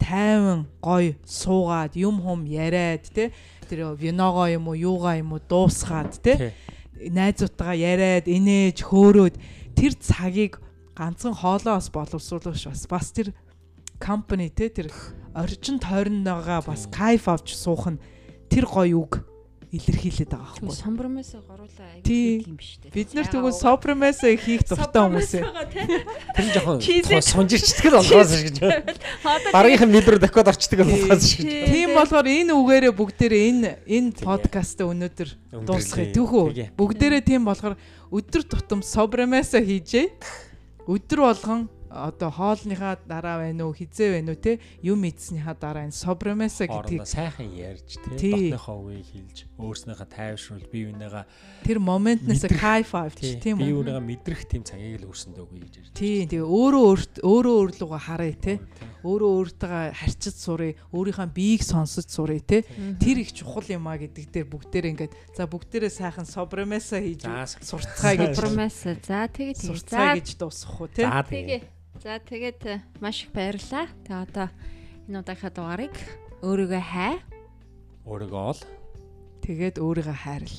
[0.00, 3.32] тайван гой суугаад юм хум яриад тий
[3.68, 6.52] тэр виногоо юм уу юугаа юм уу дуусгаад тий
[6.98, 9.36] найзуудтайгаа яриад инээж хөөрөөд
[9.76, 10.58] тэр цагийг
[10.98, 13.34] ганцхан хоолоос боловсруулах бас бас тэр
[13.98, 14.90] компани те тэр
[15.34, 18.02] орчин тойроноогоо бас кайф авч суух нь
[18.50, 19.12] тэр гоё үг
[19.68, 20.72] илэрхийлээд байгаа байхгүй.
[20.72, 22.08] Сомбромесо горуулаа аяг
[22.48, 22.88] юм биш үү?
[22.88, 25.44] Бид нар тэгвэл сопромесо хийх дуртай хүмүүс ээ.
[26.32, 26.78] Тэр нь жоохон
[27.20, 28.56] сунжирчдаг л болохоос гэж.
[29.52, 31.44] Баргийнхан мэдрүү дахиад орчдөг болохоос гэж.
[31.68, 35.28] Тийм болохоор энэ үгээрээ бүгдээрээ энэ энэ подкаст өнөөдөр
[35.68, 36.72] дуусгая түүхүү.
[36.72, 37.76] Бүгдээрээ тийм болохоор
[38.08, 40.16] өдөр тутам сопромесо хийжээ.
[40.88, 45.96] Өдөр болгон одоо хоолныхаа дараа байна уу хизээ байна уу те юм идснийхаа дараа энэ
[46.68, 47.88] Хоорондоо гэдгийг сайхан ярьж
[48.20, 51.24] тий дотныхоо үеийг хэлж өөрснийхөө тайвшруул бие биенийгаа
[51.64, 52.60] тэр моментнээс Мэдрэх.
[52.60, 55.92] кайф авч тий тийм бие үү биенийгаа мэдрэх тийм цагийг л өрсөндөөгүй гэж ярьж.
[55.96, 56.86] тий тэгээ өөрөө
[57.24, 58.52] өөрөө өөрлөгөө харъя те
[59.08, 62.60] өөрөө өөртөө харьцаж сурыг өөрийнхөө биеийг сонсож сурыг те
[63.00, 67.48] тэр их чухал юм а гэдэг дээр бүгдээр ингээд за бүгдээрээ сайхан собремеса хийж За
[67.64, 68.76] сурцгаая гэж Промес.
[68.84, 69.68] За тэгээ тэгээ.
[69.72, 71.40] сурцгаая За гэж дуусгах уу те За тэгээ.
[71.48, 71.62] тэгээ.
[72.04, 72.60] За тэгээд
[73.00, 73.86] маш их баярлалаа.
[74.04, 74.46] Тэгээ одоо
[75.08, 75.94] энэ удаагийн дугаарыг
[76.44, 77.14] өөрийгөө хай
[78.06, 78.60] Өөрийгөө ол.
[79.42, 80.56] тэгээд өөрийгөө хайрл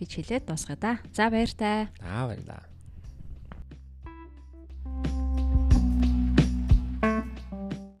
[0.00, 0.92] гэж хэлээд дуусгая да.
[1.14, 1.86] За баяр таа.
[2.02, 2.64] Аа баярлаа.